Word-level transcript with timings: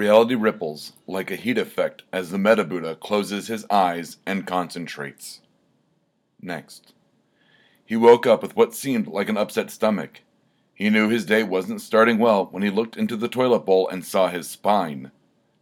Reality 0.00 0.34
ripples 0.34 0.94
like 1.06 1.30
a 1.30 1.36
heat 1.36 1.58
effect 1.58 2.04
as 2.10 2.30
the 2.30 2.38
Metabuddha 2.38 2.98
closes 3.00 3.48
his 3.48 3.66
eyes 3.68 4.16
and 4.24 4.46
concentrates. 4.46 5.42
Next. 6.40 6.94
He 7.84 7.96
woke 7.96 8.26
up 8.26 8.40
with 8.40 8.56
what 8.56 8.72
seemed 8.72 9.08
like 9.08 9.28
an 9.28 9.36
upset 9.36 9.70
stomach. 9.70 10.22
He 10.72 10.88
knew 10.88 11.10
his 11.10 11.26
day 11.26 11.42
wasn't 11.42 11.82
starting 11.82 12.18
well 12.18 12.46
when 12.46 12.62
he 12.62 12.70
looked 12.70 12.96
into 12.96 13.14
the 13.14 13.28
toilet 13.28 13.66
bowl 13.66 13.86
and 13.90 14.02
saw 14.02 14.28
his 14.28 14.48
spine. 14.48 15.10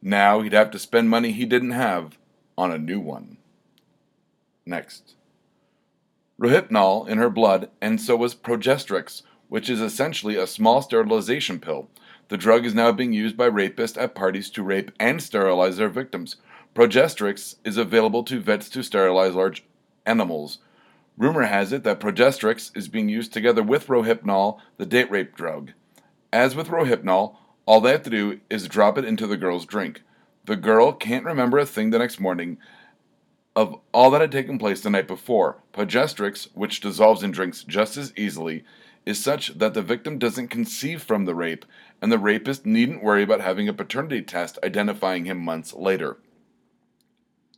Now 0.00 0.41
he'd 0.41 0.52
have 0.52 0.70
to 0.70 0.79
spend 0.79 1.11
money 1.11 1.32
he 1.32 1.45
didn't 1.45 1.73
have 1.73 2.17
on 2.57 2.70
a 2.70 2.79
new 2.79 3.00
one. 3.00 3.39
Next. 4.64 5.17
Rohypnol 6.40 7.09
in 7.09 7.18
her 7.18 7.29
blood, 7.29 7.70
and 7.81 8.00
so 8.00 8.14
was 8.14 8.36
Progesterex, 8.36 9.23
which 9.48 9.68
is 9.68 9.81
essentially 9.81 10.36
a 10.36 10.46
small 10.46 10.81
sterilization 10.81 11.59
pill. 11.59 11.89
The 12.29 12.37
drug 12.37 12.67
is 12.67 12.75
now 12.75 12.93
being 12.93 13.13
used 13.13 13.37
by 13.37 13.49
rapists 13.49 14.00
at 14.00 14.14
parties 14.14 14.50
to 14.50 14.63
rape 14.63 14.91
and 15.00 15.23
sterilize 15.23 15.79
their 15.79 15.89
victims. 15.89 16.37
Progesterex 16.75 17.57
is 17.64 17.77
available 17.77 18.23
to 18.25 18.41
vets 18.41 18.68
to 18.71 18.82
sterilize 18.82 19.35
large 19.35 19.64
animals. 20.04 20.59
Rumor 21.17 21.45
has 21.45 21.73
it 21.73 21.85
that 21.85 22.01
Progesterex 22.01 22.77
is 22.77 22.89
being 22.89 23.09
used 23.09 23.32
together 23.32 23.63
with 23.63 23.89
Rohypnol, 23.89 24.59
the 24.77 24.87
date 24.87 25.11
rape 25.11 25.35
drug. 25.35 25.73
As 26.32 26.54
with 26.54 26.68
Rohypnol, 26.68 27.37
all 27.67 27.81
they 27.81 27.93
have 27.93 28.03
to 28.04 28.11
do 28.11 28.40
is 28.49 28.68
drop 28.68 28.99
it 28.99 29.04
into 29.04 29.26
the 29.26 29.37
girl's 29.37 29.67
drink. 29.67 30.03
The 30.45 30.57
girl 30.57 30.93
can't 30.93 31.25
remember 31.25 31.59
a 31.59 31.67
thing 31.67 31.90
the 31.90 31.99
next 31.99 32.20
morning 32.20 32.59
of 33.57 33.81
all 33.92 34.11
that 34.11 34.20
had 34.20 34.31
taken 34.31 34.59
place 34.59 34.81
the 34.81 34.91
night 34.91 35.09
before. 35.09 35.59
Progesterex, 35.73 36.48
which 36.55 36.81
dissolves 36.81 37.23
in 37.23 37.33
drinks 37.33 37.65
just 37.65 37.97
as 37.97 38.13
easily, 38.17 38.65
is 39.05 39.19
such 39.19 39.59
that 39.59 39.75
the 39.75 39.83
victim 39.83 40.19
doesn't 40.19 40.48
conceive 40.48 41.03
from 41.03 41.25
the 41.25 41.35
rape, 41.35 41.65
and 42.01 42.13
the 42.13 42.19
rapist 42.19 42.65
needn't 42.65 43.03
worry 43.03 43.23
about 43.23 43.41
having 43.41 43.69
a 43.69 43.73
paternity 43.73 44.23
test 44.23 44.59
identifying 44.63 45.25
him 45.25 45.39
months 45.39 45.73
later. 45.75 46.19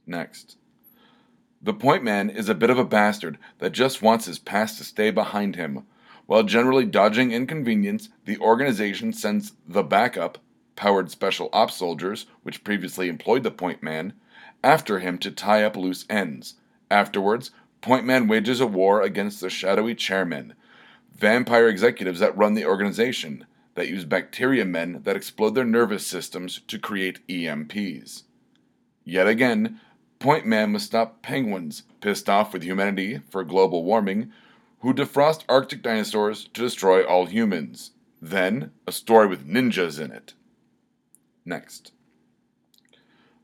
Next. 0.07 0.57
The 1.63 1.75
point 1.75 2.03
man 2.03 2.31
is 2.31 2.49
a 2.49 2.55
bit 2.55 2.71
of 2.71 2.79
a 2.79 2.85
bastard 2.85 3.39
that 3.59 3.73
just 3.73 4.01
wants 4.01 4.25
his 4.25 4.39
past 4.39 4.79
to 4.79 4.85
stay 4.85 5.11
behind 5.11 5.57
him. 5.57 5.85
While 6.25 6.45
generally 6.45 6.87
dodging 6.87 7.33
inconvenience, 7.33 8.09
the 8.25 8.39
organization 8.39 9.13
sends 9.13 9.53
the 9.69 9.83
backup, 9.83 10.39
powered 10.75 11.11
special 11.11 11.51
ops 11.53 11.75
soldiers, 11.75 12.27
which 12.43 12.65
previously 12.65 13.09
employed 13.09 13.43
the 13.43 13.51
point 13.51 13.83
man, 13.83 14.15
after 14.65 15.01
him 15.01 15.19
to 15.19 15.31
tie 15.31 15.63
up 15.63 15.77
loose 15.77 16.07
ends. 16.09 16.55
Afterwards, 16.91 17.51
point 17.83 18.07
man 18.07 18.27
wages 18.27 18.61
a 18.61 18.67
war 18.67 19.03
against 19.03 19.41
the 19.41 19.51
shadowy 19.51 19.95
chairmen, 19.95 20.55
vampire 21.15 21.69
executives 21.69 22.21
that 22.21 22.37
run 22.37 22.55
the 22.55 22.65
organization, 22.65 23.45
that 23.81 23.89
use 23.89 24.05
bacteria 24.05 24.67
men 24.67 25.01
that 25.05 25.17
explode 25.17 25.55
their 25.55 25.65
nervous 25.65 26.07
systems 26.07 26.61
to 26.69 26.79
create 26.79 27.27
EMPs. 27.29 28.25
Yet 29.05 29.27
again, 29.27 29.81
Point 30.19 30.45
Man 30.45 30.73
must 30.73 30.85
stop 30.85 31.23
penguins, 31.23 31.85
pissed 32.03 32.29
off 32.29 32.53
with 32.53 32.63
humanity 32.63 33.23
for 33.31 33.43
global 33.43 33.83
warming, 33.83 34.33
who 34.81 34.93
defrost 34.93 35.45
Arctic 35.49 35.81
dinosaurs 35.81 36.45
to 36.53 36.61
destroy 36.61 37.03
all 37.03 37.25
humans. 37.25 37.93
Then, 38.21 38.73
a 38.87 38.93
story 38.93 39.27
with 39.27 39.49
ninjas 39.49 39.99
in 39.99 40.13
it. 40.13 40.35
Next. 41.47 41.93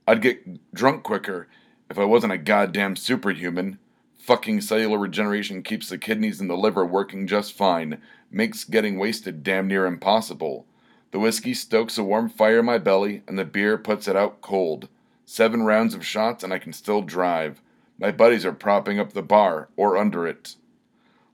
I'd 0.07 0.21
get 0.21 0.75
drunk 0.75 1.03
quicker 1.03 1.49
if 1.91 1.99
I 1.99 2.05
wasn't 2.05 2.35
a 2.35 2.39
goddamn 2.39 2.97
superhuman. 2.97 3.79
Fucking 4.19 4.61
cellular 4.61 4.99
regeneration 4.99 5.63
keeps 5.63 5.89
the 5.89 5.97
kidneys 5.97 6.43
and 6.43 6.51
the 6.51 6.59
liver 6.59 6.85
working 6.85 7.27
just 7.27 7.55
fine, 7.55 8.03
makes 8.37 8.65
getting 8.65 8.99
wasted 8.99 9.43
damn 9.43 9.67
near 9.67 9.87
impossible. 9.87 10.67
The 11.11 11.19
whiskey 11.19 11.55
stokes 11.55 11.97
a 11.97 12.05
warm 12.05 12.29
fire 12.29 12.59
in 12.59 12.67
my 12.67 12.77
belly, 12.77 13.23
and 13.27 13.39
the 13.39 13.47
beer 13.47 13.79
puts 13.79 14.07
it 14.07 14.15
out 14.15 14.43
cold. 14.43 14.89
Seven 15.25 15.63
rounds 15.63 15.95
of 15.95 16.05
shots, 16.05 16.45
and 16.45 16.53
I 16.53 16.59
can 16.59 16.75
still 16.75 17.01
drive. 17.01 17.63
My 17.99 18.13
buddies 18.13 18.45
are 18.45 18.53
propping 18.53 19.01
up 19.01 19.15
the 19.15 19.23
bar, 19.23 19.71
or 19.75 19.97
under 19.97 20.27
it. 20.27 20.57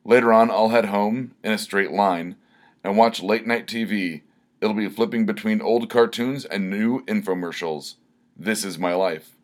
Later 0.04 0.32
on, 0.32 0.48
I'll 0.48 0.68
head 0.68 0.86
home, 0.86 1.32
in 1.42 1.50
a 1.50 1.58
straight 1.58 1.90
line, 1.90 2.36
and 2.84 2.96
watch 2.96 3.20
late 3.20 3.48
night 3.48 3.66
TV. 3.66 4.22
It'll 4.60 4.74
be 4.74 4.88
flipping 4.88 5.26
between 5.26 5.60
old 5.60 5.90
cartoons 5.90 6.44
and 6.44 6.70
new 6.70 7.04
infomercials. 7.06 7.96
This 8.36 8.64
is 8.64 8.78
my 8.78 8.94
life. 8.94 9.36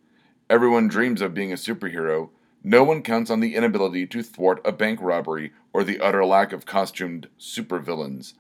Everyone 0.49 0.87
dreams 0.87 1.21
of 1.21 1.35
being 1.35 1.53
a 1.53 1.57
superhero. 1.57 2.31
No 2.65 2.83
one 2.83 3.03
counts 3.03 3.31
on 3.31 3.41
the 3.41 3.55
inability 3.55 4.07
to 4.09 4.23
thwart 4.23 4.61
a 4.65 4.73
bank 4.73 5.01
robbery 5.01 5.53
or 5.73 5.85
the 5.85 6.01
utter 6.01 6.25
lack 6.25 6.53
of 6.53 6.67
costumed 6.67 7.29
supervillains. 7.39 8.35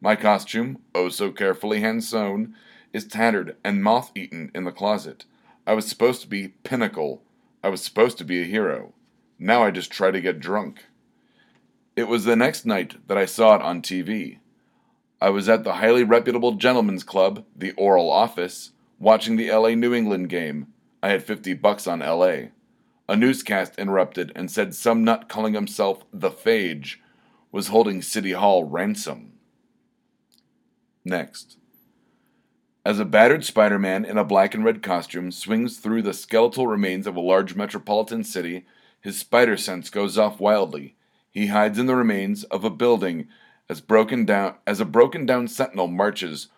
My 0.00 0.16
costume, 0.16 0.78
oh 0.94 1.08
so 1.08 1.32
carefully 1.32 1.80
hand 1.80 2.04
sewn, 2.04 2.54
is 2.92 3.06
tattered 3.06 3.56
and 3.64 3.82
moth 3.82 4.12
eaten 4.14 4.50
in 4.54 4.64
the 4.64 4.72
closet. 4.72 5.24
I 5.66 5.74
was 5.74 5.86
supposed 5.86 6.22
to 6.22 6.28
be 6.28 6.48
pinnacle. 6.62 7.22
I 7.62 7.68
was 7.68 7.82
supposed 7.82 8.18
to 8.18 8.24
be 8.24 8.40
a 8.42 8.46
hero. 8.46 8.92
Now 9.38 9.64
I 9.64 9.70
just 9.70 9.90
try 9.90 10.10
to 10.10 10.20
get 10.20 10.38
drunk. 10.38 10.84
It 11.96 12.08
was 12.08 12.24
the 12.24 12.36
next 12.36 12.66
night 12.66 12.96
that 13.08 13.18
I 13.18 13.24
saw 13.24 13.56
it 13.56 13.62
on 13.62 13.82
TV. 13.82 14.38
I 15.20 15.30
was 15.30 15.48
at 15.48 15.64
the 15.64 15.74
highly 15.74 16.04
reputable 16.04 16.52
gentlemen's 16.52 17.02
club, 17.02 17.44
the 17.56 17.72
Oral 17.72 18.10
Office, 18.10 18.72
watching 18.98 19.36
the 19.36 19.50
LA 19.50 19.70
New 19.70 19.94
England 19.94 20.28
game. 20.28 20.68
I 21.02 21.08
had 21.08 21.24
50 21.24 21.54
bucks 21.54 21.86
on 21.86 22.00
LA. 22.00 22.48
A 23.08 23.16
newscast 23.16 23.78
interrupted 23.78 24.32
and 24.34 24.50
said 24.50 24.74
some 24.74 25.04
nut 25.04 25.28
calling 25.28 25.54
himself 25.54 26.04
the 26.12 26.30
Phage 26.30 26.96
was 27.52 27.68
holding 27.68 28.00
City 28.00 28.32
Hall 28.32 28.64
ransom. 28.64 29.32
Next. 31.04 31.58
As 32.86 32.98
a 32.98 33.04
battered 33.04 33.44
Spider 33.44 33.78
Man 33.78 34.04
in 34.04 34.16
a 34.16 34.24
black 34.24 34.54
and 34.54 34.64
red 34.64 34.82
costume 34.82 35.30
swings 35.30 35.78
through 35.78 36.02
the 36.02 36.12
skeletal 36.12 36.66
remains 36.66 37.06
of 37.06 37.16
a 37.16 37.20
large 37.20 37.54
metropolitan 37.54 38.24
city, 38.24 38.64
his 39.00 39.18
spider 39.18 39.56
sense 39.56 39.90
goes 39.90 40.16
off 40.16 40.40
wildly. 40.40 40.96
He 41.30 41.48
hides 41.48 41.78
in 41.78 41.86
the 41.86 41.96
remains 41.96 42.44
of 42.44 42.64
a 42.64 42.70
building 42.70 43.28
as 43.68 43.80
broken 43.80 44.24
down 44.24 44.54
as 44.66 44.80
a 44.80 44.84
broken 44.84 45.26
down 45.26 45.48
sentinel 45.48 45.88
marches 45.88 46.48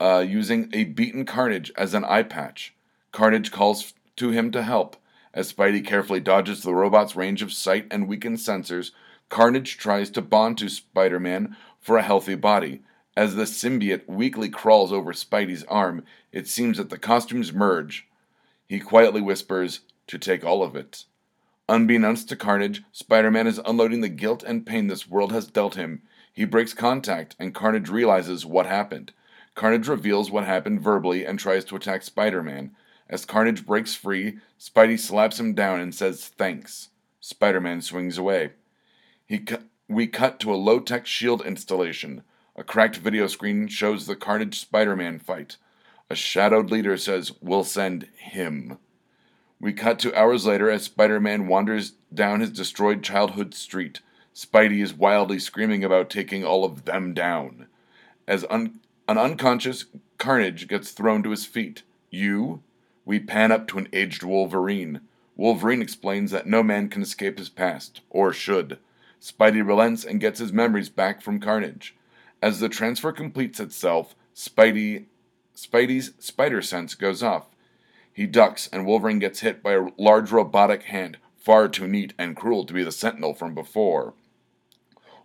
uh, 0.00 0.24
using 0.26 0.70
a 0.72 0.84
beaten 0.84 1.24
Carnage 1.24 1.72
as 1.76 1.94
an 1.94 2.04
eye 2.04 2.22
patch. 2.22 2.74
Carnage 3.12 3.50
calls 3.50 3.94
to 4.16 4.30
him 4.30 4.50
to 4.50 4.62
help. 4.62 4.96
As 5.34 5.52
Spidey 5.52 5.84
carefully 5.84 6.20
dodges 6.20 6.62
the 6.62 6.74
robot's 6.74 7.16
range 7.16 7.42
of 7.42 7.52
sight 7.52 7.88
and 7.90 8.06
weakened 8.06 8.38
sensors, 8.38 8.92
Carnage 9.28 9.76
tries 9.76 10.08
to 10.10 10.22
bond 10.22 10.58
to 10.58 10.68
Spider 10.68 11.18
Man 11.18 11.56
for 11.80 11.96
a 11.96 12.02
healthy 12.02 12.36
body. 12.36 12.82
As 13.16 13.34
the 13.34 13.42
symbiote 13.42 14.08
weakly 14.08 14.48
crawls 14.48 14.92
over 14.92 15.12
Spidey's 15.12 15.64
arm, 15.64 16.04
it 16.30 16.46
seems 16.46 16.78
that 16.78 16.88
the 16.88 16.98
costumes 16.98 17.52
merge. 17.52 18.06
He 18.68 18.78
quietly 18.78 19.20
whispers, 19.20 19.80
To 20.06 20.18
take 20.18 20.44
all 20.44 20.62
of 20.62 20.76
it. 20.76 21.04
Unbeknownst 21.68 22.28
to 22.28 22.36
Carnage, 22.36 22.84
Spider 22.92 23.30
Man 23.30 23.48
is 23.48 23.60
unloading 23.64 24.02
the 24.02 24.08
guilt 24.08 24.44
and 24.44 24.66
pain 24.66 24.86
this 24.86 25.08
world 25.08 25.32
has 25.32 25.46
dealt 25.46 25.74
him. 25.74 26.02
He 26.32 26.44
breaks 26.44 26.74
contact, 26.74 27.34
and 27.40 27.54
Carnage 27.54 27.88
realizes 27.88 28.46
what 28.46 28.66
happened. 28.66 29.12
Carnage 29.54 29.88
reveals 29.88 30.30
what 30.30 30.44
happened 30.44 30.80
verbally 30.80 31.24
and 31.24 31.38
tries 31.38 31.64
to 31.66 31.76
attack 31.76 32.02
Spider 32.02 32.42
Man. 32.42 32.76
As 33.08 33.24
Carnage 33.24 33.66
breaks 33.66 33.94
free, 33.94 34.38
Spidey 34.58 34.98
slaps 34.98 35.38
him 35.38 35.54
down 35.54 35.80
and 35.80 35.94
says 35.94 36.28
thanks. 36.28 36.88
Spider 37.20 37.60
Man 37.60 37.82
swings 37.82 38.18
away. 38.18 38.52
He 39.26 39.38
cu- 39.38 39.64
we 39.88 40.06
cut 40.06 40.40
to 40.40 40.52
a 40.52 40.56
low 40.56 40.80
tech 40.80 41.06
shield 41.06 41.44
installation. 41.44 42.22
A 42.56 42.64
cracked 42.64 42.96
video 42.96 43.26
screen 43.26 43.68
shows 43.68 44.06
the 44.06 44.16
Carnage 44.16 44.58
Spider 44.58 44.96
Man 44.96 45.18
fight. 45.18 45.56
A 46.08 46.14
shadowed 46.14 46.70
leader 46.70 46.96
says, 46.96 47.32
We'll 47.40 47.64
send 47.64 48.08
him. 48.16 48.78
We 49.60 49.72
cut 49.72 49.98
to 50.00 50.18
hours 50.18 50.46
later 50.46 50.70
as 50.70 50.84
Spider 50.84 51.20
Man 51.20 51.46
wanders 51.46 51.92
down 52.12 52.40
his 52.40 52.50
destroyed 52.50 53.02
childhood 53.02 53.54
street. 53.54 54.00
Spidey 54.34 54.82
is 54.82 54.94
wildly 54.94 55.38
screaming 55.38 55.84
about 55.84 56.10
taking 56.10 56.44
all 56.44 56.64
of 56.64 56.84
them 56.84 57.14
down. 57.14 57.66
As 58.26 58.44
un- 58.50 58.80
an 59.08 59.18
unconscious 59.18 59.86
Carnage 60.18 60.68
gets 60.68 60.90
thrown 60.90 61.22
to 61.22 61.30
his 61.30 61.44
feet. 61.46 61.82
You? 62.10 62.62
We 63.04 63.20
pan 63.20 63.52
up 63.52 63.68
to 63.68 63.78
an 63.78 63.88
aged 63.92 64.22
Wolverine. 64.22 65.00
Wolverine 65.36 65.82
explains 65.82 66.30
that 66.30 66.46
no 66.46 66.62
man 66.62 66.88
can 66.88 67.02
escape 67.02 67.38
his 67.38 67.48
past, 67.48 68.00
or 68.10 68.32
should. 68.32 68.78
Spidey 69.20 69.66
relents 69.66 70.04
and 70.04 70.20
gets 70.20 70.38
his 70.38 70.52
memories 70.52 70.88
back 70.88 71.22
from 71.22 71.40
Carnage. 71.40 71.94
As 72.42 72.60
the 72.60 72.68
transfer 72.68 73.12
completes 73.12 73.58
itself, 73.60 74.14
Spidey 74.34 75.06
Spidey's 75.56 76.12
spider 76.18 76.60
sense 76.60 76.94
goes 76.94 77.22
off. 77.22 77.46
He 78.12 78.26
ducks 78.26 78.68
and 78.72 78.86
Wolverine 78.86 79.18
gets 79.18 79.40
hit 79.40 79.62
by 79.62 79.74
a 79.74 79.88
large 79.96 80.32
robotic 80.32 80.84
hand, 80.84 81.18
far 81.36 81.68
too 81.68 81.86
neat 81.86 82.12
and 82.18 82.36
cruel 82.36 82.64
to 82.64 82.74
be 82.74 82.82
the 82.82 82.92
Sentinel 82.92 83.34
from 83.34 83.54
before. 83.54 84.14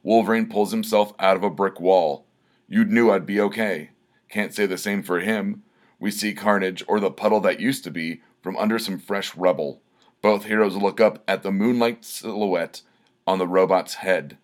Wolverine 0.04 0.48
pulls 0.48 0.72
himself 0.72 1.14
out 1.20 1.36
of 1.36 1.44
a 1.44 1.50
brick 1.50 1.80
wall. 1.80 2.26
You 2.68 2.86
knew 2.86 3.12
I'd 3.12 3.26
be 3.26 3.42
okay. 3.42 3.90
Can't 4.30 4.54
say 4.54 4.66
the 4.66 4.78
same 4.78 5.04
for 5.04 5.20
him. 5.20 5.64
We 6.00 6.12
see 6.12 6.34
Carnage, 6.34 6.84
or 6.88 7.00
the 7.00 7.12
puddle 7.12 7.42
that 7.42 7.60
used 7.60 7.84
to 7.84 7.92
be, 7.92 8.22
from 8.42 8.56
under 8.57 8.80
some 8.80 9.00
fresh 9.00 9.36
rubble. 9.36 9.81
Both 10.22 10.46
heroes 10.46 10.75
look 10.75 11.00
up 11.00 11.24
at 11.28 11.44
the 11.44 11.51
moonlight 11.51 12.06
silhouette 12.06 12.81
on 13.28 13.38
the 13.38 13.48
robot's 13.48 13.96
head. 13.96 14.38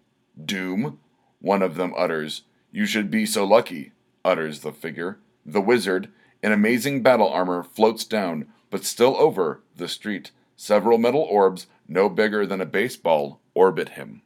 Doom? 0.43 0.99
One 1.39 1.61
of 1.61 1.75
them 1.75 1.93
utters. 1.97 2.43
You 2.71 2.85
should 2.85 3.09
be 3.09 3.25
so 3.25 3.45
lucky, 3.45 3.91
utters 4.23 4.59
the 4.59 4.71
figure. 4.71 5.17
The 5.45 5.61
wizard, 5.61 6.09
in 6.43 6.51
amazing 6.51 7.03
battle 7.03 7.29
armor, 7.29 7.63
floats 7.63 8.03
down, 8.03 8.47
but 8.69 8.83
still 8.83 9.15
over, 9.17 9.61
the 9.75 9.87
street. 9.87 10.31
Several 10.55 10.97
metal 10.97 11.21
orbs, 11.21 11.67
no 11.87 12.09
bigger 12.09 12.45
than 12.45 12.61
a 12.61 12.65
baseball, 12.65 13.39
orbit 13.53 13.89
him. 13.89 14.21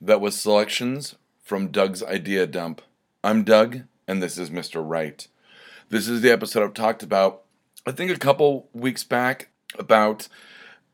That 0.00 0.20
was 0.20 0.40
selections 0.40 1.14
from 1.42 1.68
Doug's 1.68 2.02
Idea 2.02 2.46
Dump. 2.46 2.82
I'm 3.22 3.44
Doug, 3.44 3.82
and 4.06 4.22
this 4.22 4.38
is 4.38 4.50
Mr. 4.50 4.82
Right. 4.86 5.26
This 5.88 6.08
is 6.08 6.20
the 6.20 6.32
episode 6.32 6.64
I've 6.64 6.74
talked 6.74 7.04
about, 7.04 7.42
I 7.86 7.92
think, 7.92 8.10
a 8.10 8.18
couple 8.18 8.68
weeks 8.72 9.04
back 9.04 9.50
about 9.78 10.26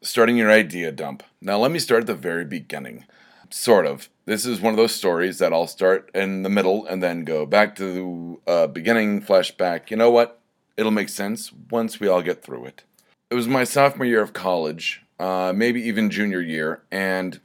starting 0.03 0.37
your 0.37 0.51
idea 0.51 0.93
dump. 0.93 1.23
Now, 1.41 1.57
let 1.57 1.71
me 1.71 1.79
start 1.79 2.03
at 2.03 2.07
the 2.07 2.15
very 2.15 2.45
beginning. 2.45 3.07
Sort 3.49 3.87
of. 3.87 4.11
This 4.27 4.45
is 4.45 4.61
one 4.61 4.75
of 4.75 4.77
those 4.77 4.95
stories 4.95 5.39
that 5.39 5.51
I'll 5.51 5.67
start 5.67 6.11
in 6.15 6.43
the 6.43 6.51
middle 6.51 6.85
and 6.85 7.03
then 7.03 7.25
go 7.25 7.47
back 7.47 7.75
to 7.77 8.39
the 8.47 8.53
uh, 8.53 8.67
beginning, 8.67 9.23
flashback. 9.23 9.91
You 9.91 9.97
know 9.97 10.11
what? 10.11 10.41
It'll 10.77 10.93
make 10.93 11.09
sense 11.09 11.51
once 11.71 11.99
we 11.99 12.07
all 12.07 12.21
get 12.21 12.43
through 12.43 12.67
it. 12.67 12.85
It 13.31 13.35
was 13.35 13.49
my 13.49 13.65
sophomore 13.65 14.05
year 14.05 14.21
of 14.21 14.35
college, 14.35 15.03
uh, 15.19 15.55
maybe 15.57 15.81
even 15.81 16.11
junior 16.11 16.43
year, 16.43 16.83
and 16.91 17.41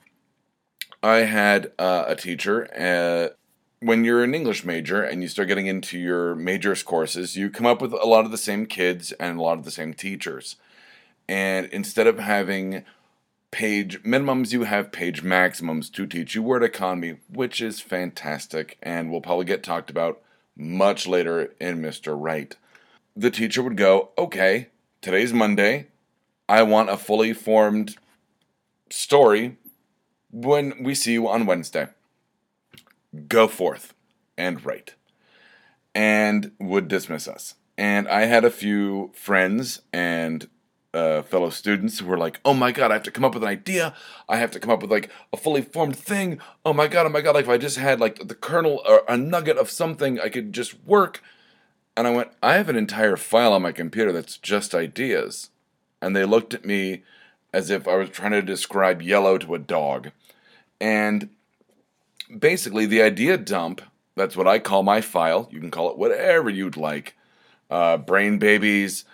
I 1.02 1.20
had 1.20 1.72
uh, 1.80 2.04
a 2.08 2.16
teacher. 2.18 2.64
When 3.80 4.04
you're 4.04 4.24
an 4.24 4.34
English 4.34 4.66
major 4.66 5.04
and 5.04 5.22
you 5.22 5.28
start 5.28 5.50
getting 5.50 5.68
into 5.68 6.00
your 6.00 6.34
majors 6.34 6.82
courses, 6.82 7.36
you 7.36 7.52
come 7.52 7.68
up 7.68 7.80
with 7.80 7.94
a 7.94 8.08
lot 8.08 8.26
of 8.26 8.32
the 8.32 8.38
same 8.38 8.66
kids 8.66 9.12
and 9.14 9.38
a 9.38 9.42
lot 9.42 9.60
of 9.60 9.66
the 9.66 9.72
same 9.72 9.94
teachers. 9.94 10.56
And 11.30 11.68
instead 11.68 12.08
of 12.08 12.18
having 12.18 12.84
page 13.52 14.02
minimums, 14.02 14.52
you 14.52 14.64
have 14.64 14.92
page 14.92 15.22
maximums 15.22 15.92
to 15.92 16.08
teach 16.08 16.34
you 16.34 16.42
word 16.42 16.64
economy, 16.64 17.18
which 17.32 17.62
is 17.62 17.80
fantastic 17.80 18.80
and 18.82 19.12
will 19.12 19.22
probably 19.22 19.46
get 19.46 19.62
talked 19.62 19.92
about 19.92 20.24
much 20.56 21.06
later 21.06 21.54
in 21.60 21.80
Mr. 21.80 22.20
Wright. 22.20 22.56
The 23.16 23.30
teacher 23.30 23.62
would 23.62 23.78
go, 23.78 24.10
Okay, 24.18 24.70
today's 25.04 25.34
Monday. 25.34 25.86
I 26.50 26.64
want 26.64 26.90
a 26.90 26.98
fully 26.98 27.32
formed 27.32 27.96
story 28.90 29.58
when 30.32 30.84
we 30.84 30.96
see 30.96 31.14
you 31.14 31.28
on 31.28 31.46
Wednesday. 31.46 31.90
Go 33.28 33.48
forth 33.48 33.94
and 34.38 34.64
write. 34.66 34.96
And 35.96 36.52
would 36.60 36.88
dismiss 36.88 37.28
us. 37.28 37.56
And 37.78 38.08
I 38.08 38.26
had 38.26 38.46
a 38.46 38.52
few 38.52 39.12
friends 39.14 39.82
and 39.92 40.48
uh, 40.94 41.22
fellow 41.22 41.50
students 41.50 42.00
who 42.00 42.08
were 42.08 42.18
like, 42.18 42.40
"Oh 42.44 42.54
my 42.54 42.72
god, 42.72 42.92
I 42.92 42.96
have 42.96 43.04
to 43.04 43.12
come 43.12 43.26
up 43.26 43.34
with 43.34 43.44
an 43.44 43.50
idea. 43.50 43.94
I 44.28 44.38
have 44.38 44.52
to 44.52 44.60
come 44.60 44.72
up 44.72 44.82
with 44.82 44.92
like 44.92 45.10
a 45.32 45.38
fully 45.38 45.62
formed 45.62 45.96
thing. 45.96 46.40
Oh 46.66 46.74
my 46.74 46.88
god, 46.88 47.06
oh 47.06 47.10
my 47.10 47.22
god! 47.22 47.36
Like 47.36 47.46
if 47.46 47.50
I 47.50 47.58
just 47.58 47.78
had 47.78 48.00
like 48.00 48.28
the 48.28 48.36
kernel 48.36 48.82
or 48.88 49.04
a 49.08 49.18
nugget 49.18 49.58
of 49.58 49.70
something, 49.70 50.20
I 50.20 50.30
could 50.30 50.54
just 50.54 50.84
work." 50.86 51.22
And 51.96 52.08
I 52.08 52.12
went, 52.12 52.32
"I 52.42 52.54
have 52.54 52.70
an 52.70 52.76
entire 52.76 53.16
file 53.16 53.54
on 53.54 53.62
my 53.62 53.72
computer 53.72 54.12
that's 54.12 54.38
just 54.38 54.74
ideas." 54.74 55.50
And 56.02 56.16
they 56.16 56.26
looked 56.26 56.54
at 56.54 56.66
me 56.66 57.04
as 57.54 57.70
if 57.70 57.88
I 57.88 57.96
was 57.96 58.10
trying 58.10 58.32
to 58.32 58.42
describe 58.42 59.02
yellow 59.02 59.38
to 59.38 59.56
a 59.56 59.60
dog. 59.60 60.12
And 60.80 61.30
basically, 62.36 62.86
the 62.86 63.02
idea 63.02 63.38
dump. 63.38 63.82
That's 64.16 64.36
what 64.36 64.48
I 64.48 64.60
call 64.60 64.82
my 64.82 65.02
file. 65.02 65.48
You 65.52 65.60
can 65.60 65.72
call 65.72 65.92
it 65.92 65.98
whatever 65.98 66.50
you'd 66.50 66.78
like. 66.78 67.16
Uh, 67.70 67.98
brain 67.98 68.40
babies 68.40 69.06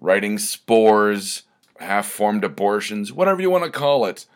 writing 0.00 0.38
spores, 0.38 1.42
half 1.78 2.06
formed 2.06 2.44
abortions, 2.44 3.12
whatever 3.12 3.40
you 3.40 3.50
want 3.50 3.64
to 3.64 3.70
call 3.70 4.04
it. 4.06 4.26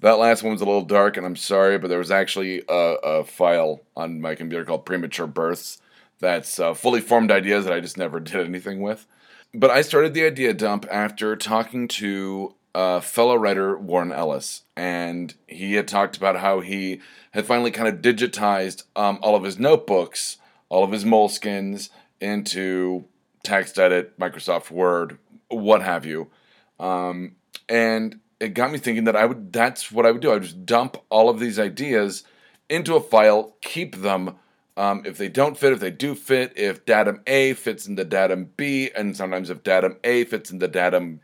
That 0.00 0.18
last 0.18 0.42
one 0.42 0.52
was 0.52 0.62
a 0.62 0.66
little 0.66 0.84
dark, 0.84 1.16
and 1.16 1.26
I'm 1.26 1.36
sorry, 1.36 1.78
but 1.78 1.88
there 1.88 1.98
was 1.98 2.10
actually 2.10 2.62
a, 2.68 2.96
a 3.02 3.24
file 3.24 3.82
on 3.96 4.20
my 4.20 4.34
computer 4.34 4.64
called 4.64 4.86
Premature 4.86 5.26
Births 5.26 5.78
that's 6.20 6.58
uh, 6.58 6.74
fully 6.74 7.00
formed 7.00 7.30
ideas 7.30 7.64
that 7.64 7.74
I 7.74 7.80
just 7.80 7.98
never 7.98 8.20
did 8.20 8.46
anything 8.46 8.80
with. 8.80 9.06
But 9.52 9.70
I 9.70 9.82
started 9.82 10.14
the 10.14 10.24
idea 10.24 10.54
dump 10.54 10.86
after 10.90 11.34
talking 11.36 11.88
to 11.88 12.54
a 12.74 13.00
fellow 13.00 13.34
writer, 13.34 13.76
Warren 13.76 14.12
Ellis, 14.12 14.62
and 14.76 15.34
he 15.46 15.74
had 15.74 15.88
talked 15.88 16.16
about 16.16 16.38
how 16.38 16.60
he 16.60 17.00
had 17.32 17.46
finally 17.46 17.70
kind 17.70 17.88
of 17.88 18.02
digitized 18.02 18.84
um, 18.96 19.18
all 19.22 19.36
of 19.36 19.44
his 19.44 19.58
notebooks, 19.58 20.38
all 20.68 20.84
of 20.84 20.92
his 20.92 21.04
moleskins 21.04 21.90
into 22.20 23.04
TextEdit, 23.44 24.10
Microsoft 24.20 24.70
Word, 24.70 25.18
what 25.48 25.82
have 25.82 26.04
you. 26.06 26.30
Um, 26.78 27.36
and 27.68 28.20
it 28.38 28.54
got 28.54 28.72
me 28.72 28.78
thinking 28.78 29.04
that 29.04 29.16
I 29.16 29.26
would 29.26 29.52
that's 29.52 29.92
what 29.92 30.06
I 30.06 30.10
would 30.10 30.22
do. 30.22 30.30
I 30.30 30.34
would 30.34 30.42
just 30.42 30.66
dump 30.66 30.96
all 31.10 31.28
of 31.28 31.38
these 31.38 31.58
ideas 31.58 32.24
into 32.68 32.94
a 32.94 33.00
file, 33.00 33.56
keep 33.60 33.96
them. 33.96 34.36
Um, 34.76 35.02
if 35.04 35.18
they 35.18 35.28
don't 35.28 35.58
fit, 35.58 35.74
if 35.74 35.80
they 35.80 35.90
do 35.90 36.14
fit, 36.14 36.54
if 36.56 36.86
datum 36.86 37.20
A 37.26 37.52
fits 37.52 37.86
into 37.86 38.04
datum 38.04 38.50
B, 38.56 38.90
and 38.96 39.14
sometimes 39.14 39.50
if 39.50 39.62
datum 39.62 39.98
A 40.04 40.24
fits 40.24 40.50
into 40.50 40.68
datum 40.68 41.20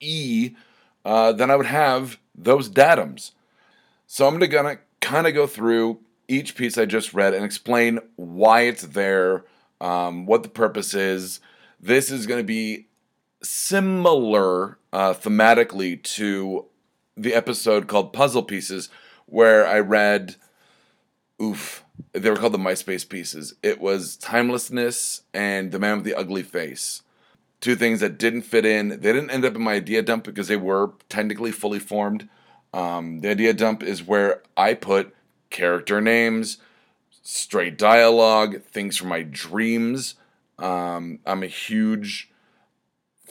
E, 0.00 0.56
uh, 1.06 1.32
then 1.32 1.50
I 1.50 1.56
would 1.56 1.66
have 1.66 2.18
those 2.34 2.68
datums. 2.68 3.30
So 4.06 4.26
I'm 4.26 4.38
gonna 4.38 4.78
kind 5.00 5.26
of 5.26 5.34
go 5.34 5.46
through 5.46 6.00
each 6.28 6.56
piece 6.56 6.76
I 6.76 6.84
just 6.84 7.14
read 7.14 7.34
and 7.34 7.44
explain 7.44 8.00
why 8.16 8.62
it's 8.62 8.82
there, 8.82 9.44
um, 9.80 10.26
what 10.26 10.42
the 10.42 10.48
purpose 10.48 10.94
is, 10.94 11.40
this 11.80 12.10
is 12.10 12.26
going 12.26 12.40
to 12.40 12.44
be 12.44 12.86
similar 13.42 14.78
uh, 14.92 15.14
thematically 15.14 16.02
to 16.02 16.66
the 17.16 17.34
episode 17.34 17.86
called 17.86 18.12
Puzzle 18.12 18.42
Pieces, 18.42 18.88
where 19.26 19.66
I 19.66 19.78
read, 19.78 20.36
oof, 21.40 21.84
they 22.12 22.30
were 22.30 22.36
called 22.36 22.54
the 22.54 22.58
MySpace 22.58 23.08
pieces. 23.08 23.54
It 23.62 23.80
was 23.80 24.16
Timelessness 24.16 25.22
and 25.32 25.70
The 25.70 25.78
Man 25.78 25.98
with 25.98 26.04
the 26.04 26.14
Ugly 26.14 26.42
Face. 26.42 27.02
Two 27.66 27.74
things 27.74 27.98
that 27.98 28.16
didn't 28.16 28.42
fit 28.42 28.64
in. 28.64 28.90
They 28.90 29.12
didn't 29.12 29.32
end 29.32 29.44
up 29.44 29.56
in 29.56 29.62
my 29.62 29.72
idea 29.72 30.00
dump 30.00 30.22
because 30.22 30.46
they 30.46 30.56
were 30.56 30.92
technically 31.08 31.50
fully 31.50 31.80
formed. 31.80 32.28
Um, 32.72 33.22
the 33.22 33.30
idea 33.30 33.52
dump 33.54 33.82
is 33.82 34.04
where 34.04 34.40
I 34.56 34.74
put 34.74 35.12
character 35.50 36.00
names, 36.00 36.58
straight 37.24 37.76
dialogue, 37.76 38.62
things 38.62 38.96
from 38.96 39.08
my 39.08 39.22
dreams, 39.22 40.14
um, 40.60 41.18
I'm 41.26 41.42
a 41.42 41.48
huge 41.48 42.30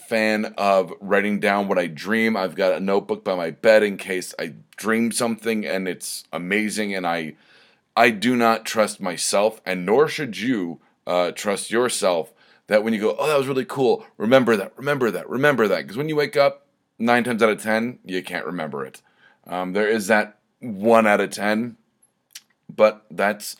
fan 0.06 0.52
of 0.58 0.92
writing 1.00 1.40
down 1.40 1.66
what 1.66 1.78
I 1.78 1.86
dream. 1.86 2.36
I've 2.36 2.56
got 2.56 2.74
a 2.74 2.80
notebook 2.80 3.24
by 3.24 3.36
my 3.36 3.52
bed 3.52 3.82
in 3.84 3.96
case 3.96 4.34
I 4.38 4.52
dream 4.76 5.12
something 5.12 5.64
and 5.64 5.88
it's 5.88 6.24
amazing 6.30 6.94
and 6.94 7.06
I 7.06 7.36
I 7.96 8.10
do 8.10 8.36
not 8.36 8.66
trust 8.66 9.00
myself 9.00 9.62
and 9.64 9.86
nor 9.86 10.08
should 10.08 10.36
you 10.36 10.78
uh, 11.06 11.30
trust 11.30 11.70
yourself 11.70 12.34
that 12.68 12.82
when 12.82 12.92
you 12.92 13.00
go, 13.00 13.16
"Oh, 13.18 13.26
that 13.26 13.38
was 13.38 13.48
really 13.48 13.64
cool." 13.64 14.04
Remember 14.16 14.56
that. 14.56 14.72
Remember 14.76 15.10
that. 15.10 15.28
Remember 15.28 15.68
that 15.68 15.82
because 15.82 15.96
when 15.96 16.08
you 16.08 16.16
wake 16.16 16.36
up, 16.36 16.66
9 16.98 17.24
times 17.24 17.42
out 17.42 17.50
of 17.50 17.62
10, 17.62 17.98
you 18.04 18.22
can't 18.22 18.46
remember 18.46 18.84
it. 18.84 19.02
Um, 19.46 19.72
there 19.72 19.88
is 19.88 20.06
that 20.06 20.38
1 20.60 21.06
out 21.06 21.20
of 21.20 21.30
10, 21.30 21.76
but 22.74 23.04
that's 23.10 23.56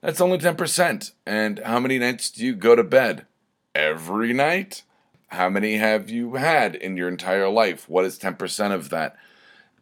that's 0.00 0.20
only 0.20 0.38
10%. 0.38 1.12
And 1.26 1.58
how 1.60 1.80
many 1.80 1.98
nights 1.98 2.30
do 2.30 2.44
you 2.44 2.54
go 2.54 2.76
to 2.76 2.84
bed? 2.84 3.26
Every 3.74 4.32
night? 4.32 4.82
How 5.28 5.50
many 5.50 5.76
have 5.76 6.08
you 6.08 6.34
had 6.34 6.74
in 6.74 6.96
your 6.96 7.08
entire 7.08 7.48
life? 7.48 7.88
What 7.88 8.04
is 8.04 8.18
10% 8.18 8.72
of 8.72 8.90
that? 8.90 9.16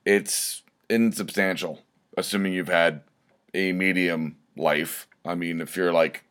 It's 0.04 0.62
insubstantial, 0.90 1.82
assuming 2.16 2.52
you've 2.52 2.68
had 2.68 3.02
a 3.54 3.72
medium 3.72 4.36
life. 4.56 5.06
I 5.24 5.34
mean, 5.34 5.60
if 5.60 5.76
you're 5.76 5.92
like 5.92 6.24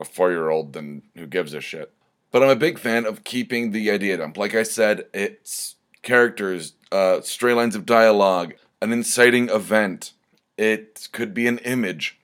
a 0.00 0.04
four 0.04 0.30
year 0.30 0.48
old, 0.48 0.72
then 0.72 1.02
who 1.16 1.26
gives 1.26 1.54
a 1.54 1.60
shit? 1.60 1.92
But 2.30 2.42
I'm 2.42 2.50
a 2.50 2.56
big 2.56 2.78
fan 2.78 3.06
of 3.06 3.24
keeping 3.24 3.70
the 3.70 3.90
idea 3.90 4.16
dump. 4.18 4.36
Like 4.36 4.54
I 4.54 4.62
said, 4.62 5.06
it's 5.14 5.76
characters, 6.02 6.74
uh, 6.92 7.20
stray 7.22 7.54
lines 7.54 7.74
of 7.74 7.86
dialogue, 7.86 8.54
an 8.82 8.92
inciting 8.92 9.48
event. 9.48 10.12
It 10.56 11.08
could 11.12 11.32
be 11.32 11.46
an 11.46 11.58
image. 11.58 12.18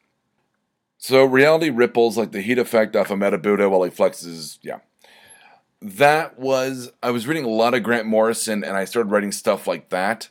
So 0.99 1.25
reality 1.25 1.71
ripples 1.71 2.17
like 2.17 2.33
the 2.33 2.41
heat 2.41 2.59
effect 2.59 2.97
off 2.97 3.11
a 3.11 3.15
of 3.15 3.19
Metabuddha 3.19 3.71
while 3.71 3.83
he 3.83 3.91
flexes. 3.91 4.59
Yeah. 4.63 4.79
That 5.81 6.39
was, 6.39 6.93
I 7.03 7.11
was 7.11 7.27
reading 7.27 7.45
a 7.45 7.49
lot 7.49 7.75
of 7.75 7.83
Grant 7.83 8.07
Morrison 8.07 8.65
and 8.65 8.77
I 8.77 8.87
started 8.87 9.11
writing 9.11 9.33
stuff 9.33 9.67
like 9.67 9.91
that. 9.91 10.29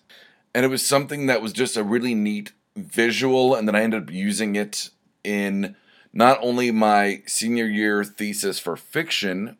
And 0.56 0.66
it 0.66 0.70
was 0.70 0.84
something 0.84 1.28
that 1.28 1.42
was 1.42 1.54
just 1.54 1.78
a 1.78 1.84
really 1.84 2.16
neat 2.16 2.54
visual. 2.76 3.54
And 3.54 3.68
then 3.68 3.76
I 3.76 3.82
ended 3.82 4.04
up 4.04 4.12
using 4.12 4.56
it 4.56 4.90
in 5.24 5.76
not 6.14 6.40
only 6.42 6.72
my 6.72 7.24
senior 7.26 7.66
year 7.66 8.04
thesis 8.04 8.60
for 8.60 8.76
fiction, 8.76 9.58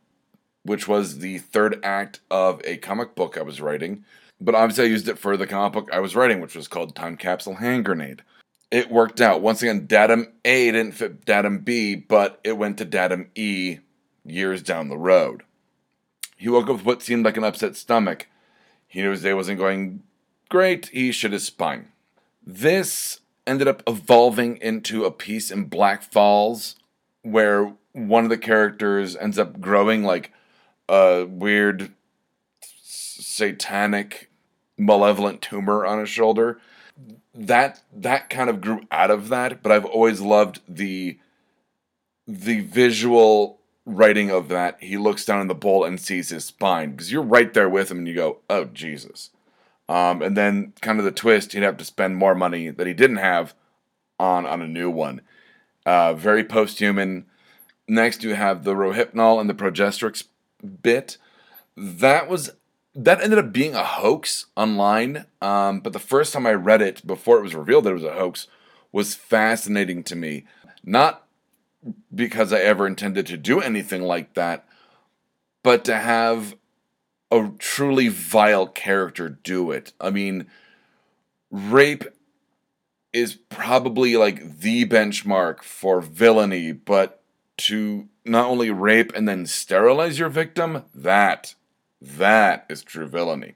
which 0.64 0.88
was 0.88 1.20
the 1.20 1.40
third 1.40 1.80
act 1.84 2.20
of 2.32 2.62
a 2.64 2.78
comic 2.78 3.16
book 3.16 3.38
I 3.38 3.42
was 3.42 3.60
writing, 3.60 4.06
but 4.40 4.56
obviously 4.56 4.86
I 4.86 4.90
used 4.90 5.08
it 5.08 5.20
for 5.20 5.36
the 5.36 5.48
comic 5.48 5.74
book 5.74 5.90
I 5.92 6.00
was 6.00 6.16
writing, 6.16 6.40
which 6.40 6.56
was 6.56 6.68
called 6.68 6.96
Time 6.96 7.18
Capsule 7.18 7.56
Hand 7.56 7.86
Grenade 7.86 8.22
it 8.74 8.90
worked 8.90 9.22
out. 9.22 9.44
Once 9.44 9.62
again, 9.62 9.86
datum 9.86 10.34
A 10.44 10.72
didn't 10.72 10.94
fit 10.94 11.26
datum 11.26 11.60
B, 11.60 11.94
but 11.94 12.40
it 12.44 12.58
went 12.58 12.80
to 12.80 12.86
datum 12.86 13.30
E 13.36 13.78
years 14.26 14.64
down 14.64 14.90
the 14.90 14.98
road. 14.98 15.44
He 16.38 16.50
woke 16.50 16.64
up 16.64 16.78
with 16.78 16.86
what 16.86 17.04
seemed 17.04 17.24
like 17.24 17.38
an 17.38 17.44
upset 17.44 17.76
stomach. 17.76 18.28
He 18.88 19.04
knew 19.04 19.12
his 19.12 19.22
day 19.22 19.36
wasn't 19.36 19.60
going 19.60 20.02
great. 20.50 20.88
He 20.88 21.12
shit 21.12 21.34
his 21.34 21.44
spine. 21.44 21.90
This 22.44 23.20
ended 23.46 23.68
up 23.68 23.84
evolving 23.88 24.58
into 24.58 25.06
a 25.06 25.12
piece 25.12 25.52
in 25.52 25.66
Black 25.66 26.04
Falls 26.04 26.76
where 27.22 27.74
one 27.94 28.24
of 28.24 28.30
the 28.30 28.38
characters 28.38 29.16
ends 29.16 29.40
up 29.40 29.60
growing 29.62 30.04
like 30.04 30.32
a 30.90 31.26
weird 31.26 31.92
satanic 32.62 34.30
malevolent 34.78 35.42
tumor 35.42 35.86
on 35.86 36.00
his 36.00 36.10
shoulder. 36.10 36.60
That 37.34 37.82
that 37.94 38.30
kind 38.30 38.50
of 38.50 38.62
grew 38.62 38.82
out 38.92 39.10
of 39.10 39.30
that 39.30 39.64
but 39.64 39.72
i've 39.72 39.86
always 39.86 40.22
loved 40.22 40.60
the 40.68 41.18
the 42.28 42.60
visual 42.62 43.60
writing 43.86 44.32
of 44.32 44.48
that. 44.50 44.82
He 44.82 44.98
looks 44.98 45.26
down 45.26 45.42
in 45.42 45.48
the 45.48 45.56
bowl 45.56 45.84
and 45.84 46.00
sees 46.00 46.30
his 46.30 46.46
spine 46.46 46.92
because 46.92 47.12
you're 47.12 47.22
right 47.22 47.54
there 47.54 47.70
with 47.70 47.92
him 47.92 48.00
and 48.00 48.08
you 48.08 48.16
go 48.16 48.38
oh 48.50 48.66
jesus 48.66 49.30
um, 49.94 50.22
and 50.22 50.36
then 50.36 50.74
kind 50.82 51.00
of 51.00 51.06
the 51.06 51.12
twist 51.12 51.54
he'd 51.54 51.64
have 51.64 51.78
to 51.78 51.86
spend 51.86 52.16
more 52.16 52.36
money 52.36 52.70
that 52.70 52.88
he 52.88 52.94
didn't 52.94 53.18
have 53.18 53.54
on 54.20 54.46
on 54.46 54.62
a 54.62 54.68
new 54.68 54.90
one 54.90 55.22
uh, 55.86 56.14
very 56.14 56.44
post-human 56.44 57.26
next 57.88 58.24
you 58.24 58.36
have 58.36 58.64
the 58.64 58.74
rohypnol 58.74 59.40
and 59.40 59.50
the 59.50 59.54
progesterex 59.54 60.26
bit 60.82 61.18
that 61.76 62.30
was 62.30 62.52
that 62.96 63.22
ended 63.22 63.40
up 63.40 63.52
being 63.52 63.74
a 63.74 63.84
hoax 63.84 64.48
online. 64.56 65.26
Um, 65.42 65.80
but 65.80 65.94
the 65.94 66.00
first 66.00 66.34
time 66.34 66.46
I 66.46 66.54
read 66.54 66.82
it, 66.82 67.06
before 67.06 67.38
it 67.38 67.44
was 67.44 67.56
revealed 67.56 67.86
that 67.86 67.92
it 67.92 67.96
was 67.96 68.04
a 68.04 68.14
hoax, 68.14 68.48
was 68.92 69.16
fascinating 69.16 70.04
to 70.04 70.16
me. 70.16 70.46
Not 70.84 71.26
because 72.14 72.54
I 72.54 72.60
ever 72.60 72.86
intended 72.86 73.26
to 73.28 73.38
do 73.38 73.60
anything 73.60 74.04
like 74.04 74.36
that, 74.36 74.66
but 75.64 75.84
to 75.86 75.98
have 75.98 76.56
a 77.34 77.52
truly 77.58 78.08
vile 78.08 78.68
character 78.68 79.30
do 79.30 79.72
it. 79.72 79.94
I 80.00 80.10
mean, 80.10 80.48
rape 81.52 82.06
is 83.12 83.36
probably 83.36 84.16
like 84.18 84.60
the 84.60 84.86
benchmark 84.86 85.62
for 85.62 86.02
villainy, 86.02 86.72
but 86.72 87.22
to 87.56 88.08
not 88.26 88.46
only 88.46 88.72
rape 88.72 89.12
and 89.16 89.28
then 89.28 89.46
sterilize 89.46 90.18
your 90.18 90.30
victim, 90.30 90.84
that 90.96 91.56
that 92.02 92.66
is 92.70 92.84
true 92.84 93.08
villainy. 93.08 93.56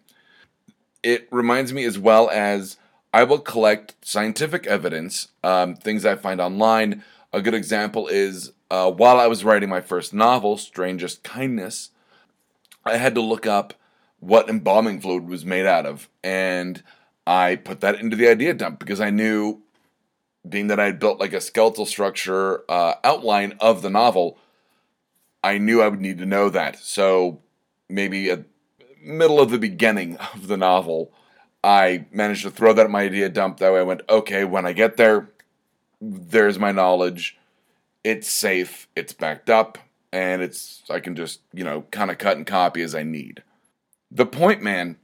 It 1.03 1.27
reminds 1.31 1.73
me 1.73 1.85
as 1.85 1.97
well 1.97 2.29
as 2.29 2.77
I 3.13 3.23
will 3.23 3.39
collect 3.39 3.95
scientific 4.01 4.67
evidence, 4.67 5.29
um, 5.43 5.75
things 5.75 6.05
I 6.05 6.15
find 6.15 6.39
online. 6.39 7.03
A 7.33 7.41
good 7.41 7.53
example 7.53 8.07
is 8.07 8.51
uh, 8.69 8.91
while 8.91 9.19
I 9.19 9.27
was 9.27 9.43
writing 9.43 9.69
my 9.69 9.81
first 9.81 10.13
novel, 10.13 10.57
Strangest 10.57 11.23
Kindness, 11.23 11.91
I 12.89 12.97
had 12.97 13.15
to 13.15 13.21
look 13.21 13.45
up 13.45 13.73
what 14.19 14.49
embalming 14.49 14.99
fluid 14.99 15.27
was 15.27 15.45
made 15.45 15.65
out 15.65 15.85
of. 15.85 16.09
And 16.23 16.81
I 17.25 17.55
put 17.55 17.81
that 17.81 17.99
into 17.99 18.15
the 18.15 18.27
idea 18.29 18.53
dump 18.53 18.79
because 18.79 19.01
I 19.01 19.09
knew, 19.09 19.61
being 20.47 20.67
that 20.67 20.79
I 20.79 20.85
had 20.85 20.99
built 20.99 21.19
like 21.19 21.33
a 21.33 21.41
skeletal 21.41 21.85
structure 21.85 22.63
uh, 22.69 22.95
outline 23.03 23.57
of 23.59 23.81
the 23.81 23.89
novel, 23.89 24.37
I 25.43 25.57
knew 25.57 25.81
I 25.81 25.87
would 25.87 26.01
need 26.01 26.17
to 26.19 26.25
know 26.25 26.49
that. 26.49 26.79
So 26.79 27.41
maybe 27.89 28.29
a 28.29 28.45
middle 29.01 29.39
of 29.39 29.51
the 29.51 29.59
beginning 29.59 30.17
of 30.33 30.47
the 30.47 30.57
novel, 30.57 31.11
I 31.63 32.05
managed 32.11 32.43
to 32.43 32.51
throw 32.51 32.73
that 32.73 32.85
at 32.85 32.91
my 32.91 33.03
idea 33.03 33.29
dump. 33.29 33.57
That 33.57 33.73
way 33.73 33.79
I 33.79 33.83
went, 33.83 34.01
okay, 34.09 34.45
when 34.45 34.65
I 34.65 34.73
get 34.73 34.97
there, 34.97 35.29
there's 35.99 36.59
my 36.59 36.71
knowledge. 36.71 37.37
It's 38.03 38.29
safe, 38.29 38.87
it's 38.95 39.11
backed 39.11 39.49
up, 39.49 39.77
and 40.11 40.41
it's 40.41 40.83
I 40.89 40.99
can 40.99 41.15
just, 41.15 41.41
you 41.53 41.63
know, 41.63 41.83
kind 41.91 42.11
of 42.11 42.17
cut 42.17 42.37
and 42.37 42.45
copy 42.45 42.81
as 42.81 42.95
I 42.95 43.03
need. 43.03 43.43
The 44.11 44.25
Point 44.25 44.61
Man 44.61 44.97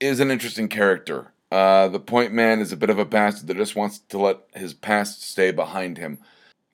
is 0.00 0.20
an 0.20 0.30
interesting 0.30 0.68
character. 0.68 1.32
Uh, 1.50 1.88
the 1.88 2.00
Point 2.00 2.32
Man 2.32 2.60
is 2.60 2.72
a 2.72 2.76
bit 2.76 2.90
of 2.90 2.98
a 2.98 3.04
bastard 3.04 3.48
that 3.48 3.56
just 3.56 3.76
wants 3.76 3.98
to 3.98 4.18
let 4.18 4.40
his 4.54 4.74
past 4.74 5.22
stay 5.22 5.50
behind 5.50 5.98
him. 5.98 6.18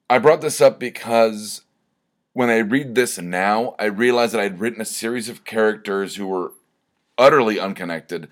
I 0.08 0.18
brought 0.18 0.40
this 0.40 0.60
up 0.60 0.78
because 0.78 1.62
when 2.32 2.50
I 2.50 2.58
read 2.58 2.94
this 2.94 3.18
now, 3.18 3.74
I 3.78 3.86
realized 3.86 4.32
that 4.32 4.40
I'd 4.40 4.60
written 4.60 4.80
a 4.80 4.86
series 4.86 5.28
of 5.28 5.44
characters 5.44 6.16
who 6.16 6.26
were 6.26 6.52
utterly 7.18 7.58
unconnected, 7.60 8.28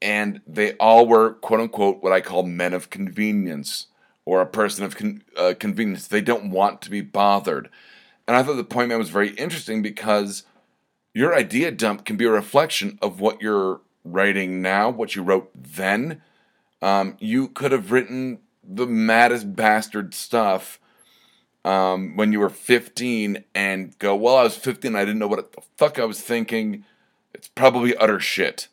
and 0.00 0.40
they 0.46 0.72
all 0.74 1.06
were 1.06 1.34
quote 1.34 1.60
unquote 1.60 2.02
what 2.02 2.12
I 2.12 2.20
call 2.20 2.44
men 2.44 2.72
of 2.72 2.90
convenience 2.90 3.86
or 4.24 4.40
a 4.40 4.46
person 4.46 4.84
of 4.84 4.96
con- 4.96 5.22
uh, 5.36 5.54
convenience. 5.58 6.06
They 6.06 6.20
don't 6.20 6.50
want 6.50 6.80
to 6.82 6.90
be 6.90 7.00
bothered. 7.00 7.68
And 8.30 8.36
I 8.36 8.44
thought 8.44 8.54
the 8.54 8.62
point 8.62 8.90
man 8.90 8.98
was 9.00 9.10
very 9.10 9.30
interesting 9.30 9.82
because 9.82 10.44
your 11.12 11.34
idea 11.34 11.72
dump 11.72 12.04
can 12.04 12.16
be 12.16 12.26
a 12.26 12.30
reflection 12.30 12.96
of 13.02 13.18
what 13.18 13.42
you're 13.42 13.80
writing 14.04 14.62
now, 14.62 14.88
what 14.88 15.16
you 15.16 15.24
wrote 15.24 15.50
then. 15.52 16.22
Um, 16.80 17.16
you 17.18 17.48
could 17.48 17.72
have 17.72 17.90
written 17.90 18.38
the 18.62 18.86
maddest 18.86 19.56
bastard 19.56 20.14
stuff 20.14 20.78
um, 21.64 22.14
when 22.14 22.30
you 22.30 22.38
were 22.38 22.50
15 22.50 23.42
and 23.52 23.98
go, 23.98 24.14
well, 24.14 24.36
I 24.36 24.44
was 24.44 24.56
15, 24.56 24.94
I 24.94 25.00
didn't 25.00 25.18
know 25.18 25.26
what 25.26 25.50
the 25.52 25.62
fuck 25.76 25.98
I 25.98 26.04
was 26.04 26.20
thinking. 26.20 26.84
It's 27.34 27.48
probably 27.48 27.96
utter 27.96 28.20
shit. 28.20 28.68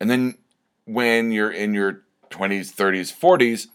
And 0.00 0.08
then 0.08 0.38
when 0.86 1.32
you're 1.32 1.52
in 1.52 1.74
your 1.74 2.00
20s, 2.30 2.72
30s, 2.72 3.12
40s, 3.14 3.66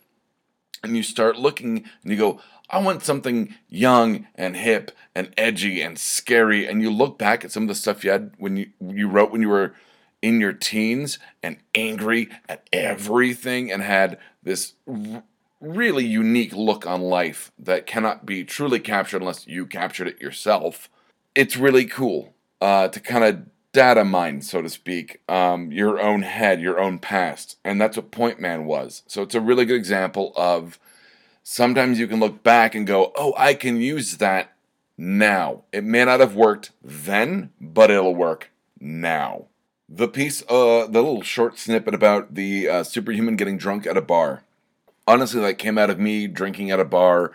and 0.83 0.97
you 0.97 1.03
start 1.03 1.37
looking 1.37 1.85
and 2.01 2.11
you 2.11 2.17
go, 2.17 2.41
I 2.69 2.79
want 2.79 3.03
something 3.03 3.55
young 3.69 4.27
and 4.35 4.55
hip 4.55 4.91
and 5.15 5.33
edgy 5.37 5.81
and 5.81 5.97
scary. 5.97 6.67
And 6.67 6.81
you 6.81 6.91
look 6.91 7.17
back 7.17 7.45
at 7.45 7.51
some 7.51 7.63
of 7.63 7.69
the 7.69 7.75
stuff 7.75 8.03
you 8.03 8.11
had 8.11 8.33
when 8.37 8.57
you, 8.57 8.69
you 8.81 9.07
wrote 9.07 9.31
when 9.31 9.41
you 9.41 9.49
were 9.49 9.73
in 10.21 10.41
your 10.41 10.53
teens 10.53 11.19
and 11.41 11.57
angry 11.75 12.29
at 12.49 12.67
everything 12.73 13.71
and 13.71 13.83
had 13.83 14.17
this 14.43 14.73
really 15.59 16.05
unique 16.05 16.53
look 16.53 16.85
on 16.85 17.01
life 17.01 17.51
that 17.57 17.85
cannot 17.85 18.25
be 18.25 18.43
truly 18.43 18.79
captured 18.79 19.21
unless 19.21 19.47
you 19.47 19.65
captured 19.65 20.07
it 20.07 20.21
yourself. 20.21 20.89
It's 21.35 21.55
really 21.55 21.85
cool 21.85 22.33
uh, 22.61 22.87
to 22.89 22.99
kind 22.99 23.23
of 23.23 23.45
data 23.71 24.03
mine, 24.03 24.41
so 24.41 24.61
to 24.61 24.69
speak, 24.69 25.21
um, 25.29 25.71
your 25.71 25.99
own 25.99 26.23
head, 26.23 26.61
your 26.61 26.79
own 26.79 26.99
past. 26.99 27.57
And 27.63 27.79
that's 27.79 27.95
what 27.95 28.11
Point 28.11 28.39
Man 28.39 28.65
was. 28.65 29.03
So 29.07 29.21
it's 29.21 29.35
a 29.35 29.41
really 29.41 29.65
good 29.65 29.75
example 29.75 30.33
of 30.35 30.79
sometimes 31.49 31.97
you 31.97 32.07
can 32.07 32.19
look 32.19 32.43
back 32.43 32.75
and 32.75 32.85
go, 32.85 33.13
oh, 33.15 33.33
I 33.37 33.53
can 33.53 33.79
use 33.79 34.17
that 34.17 34.51
now. 34.97 35.63
It 35.71 35.85
may 35.85 36.03
not 36.03 36.19
have 36.19 36.35
worked 36.35 36.71
then, 36.83 37.51
but 37.61 37.89
it'll 37.89 38.13
work 38.13 38.51
now. 38.81 39.45
The 39.87 40.09
piece, 40.09 40.43
uh, 40.49 40.87
the 40.87 41.01
little 41.01 41.21
short 41.21 41.57
snippet 41.57 41.93
about 41.93 42.35
the 42.35 42.67
uh, 42.67 42.83
superhuman 42.83 43.37
getting 43.37 43.57
drunk 43.57 43.87
at 43.87 43.95
a 43.95 44.01
bar 44.01 44.43
honestly 45.07 45.39
like 45.39 45.57
came 45.57 45.77
out 45.77 45.89
of 45.89 45.97
me 45.97 46.27
drinking 46.27 46.69
at 46.69 46.81
a 46.81 46.85
bar 46.85 47.31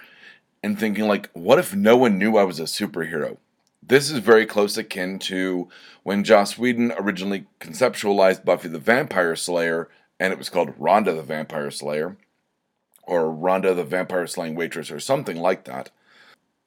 and 0.62 0.78
thinking 0.78 1.08
like 1.08 1.30
what 1.32 1.58
if 1.58 1.74
no 1.74 1.96
one 1.96 2.18
knew 2.18 2.36
I 2.36 2.44
was 2.44 2.60
a 2.60 2.64
superhero? 2.64 3.38
This 3.82 4.10
is 4.10 4.18
very 4.18 4.44
close 4.44 4.76
akin 4.76 5.20
to 5.20 5.70
when 6.02 6.22
Joss 6.22 6.58
Whedon 6.58 6.92
originally 6.98 7.46
conceptualized 7.60 8.44
Buffy 8.44 8.68
the 8.68 8.78
Vampire 8.78 9.34
Slayer 9.36 9.88
and 10.20 10.34
it 10.34 10.38
was 10.38 10.50
called 10.50 10.78
Rhonda 10.78 11.16
the 11.16 11.22
Vampire 11.22 11.70
Slayer 11.70 12.18
or 13.02 13.24
Rhonda 13.24 13.74
the 13.74 13.84
Vampire 13.84 14.26
Slaying 14.26 14.54
Waitress 14.54 14.90
or 14.90 15.00
something 15.00 15.36
like 15.36 15.64
that. 15.64 15.90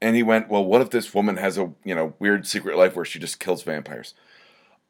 And 0.01 0.15
he 0.15 0.24
went, 0.24 0.50
"Well, 0.50 0.65
what 0.65 0.82
if 0.82 0.89
this 0.89 1.13
woman 1.13 1.38
has 1.38 1.58
a, 1.58 1.72
you 1.84 1.96
know, 1.96 2.13
weird 2.20 2.46
secret 2.48 2.77
life 2.77 2.96
where 2.96 3.06
she 3.06 3.20
just 3.20 3.39
kills 3.39 3.63
vampires?" 3.63 4.13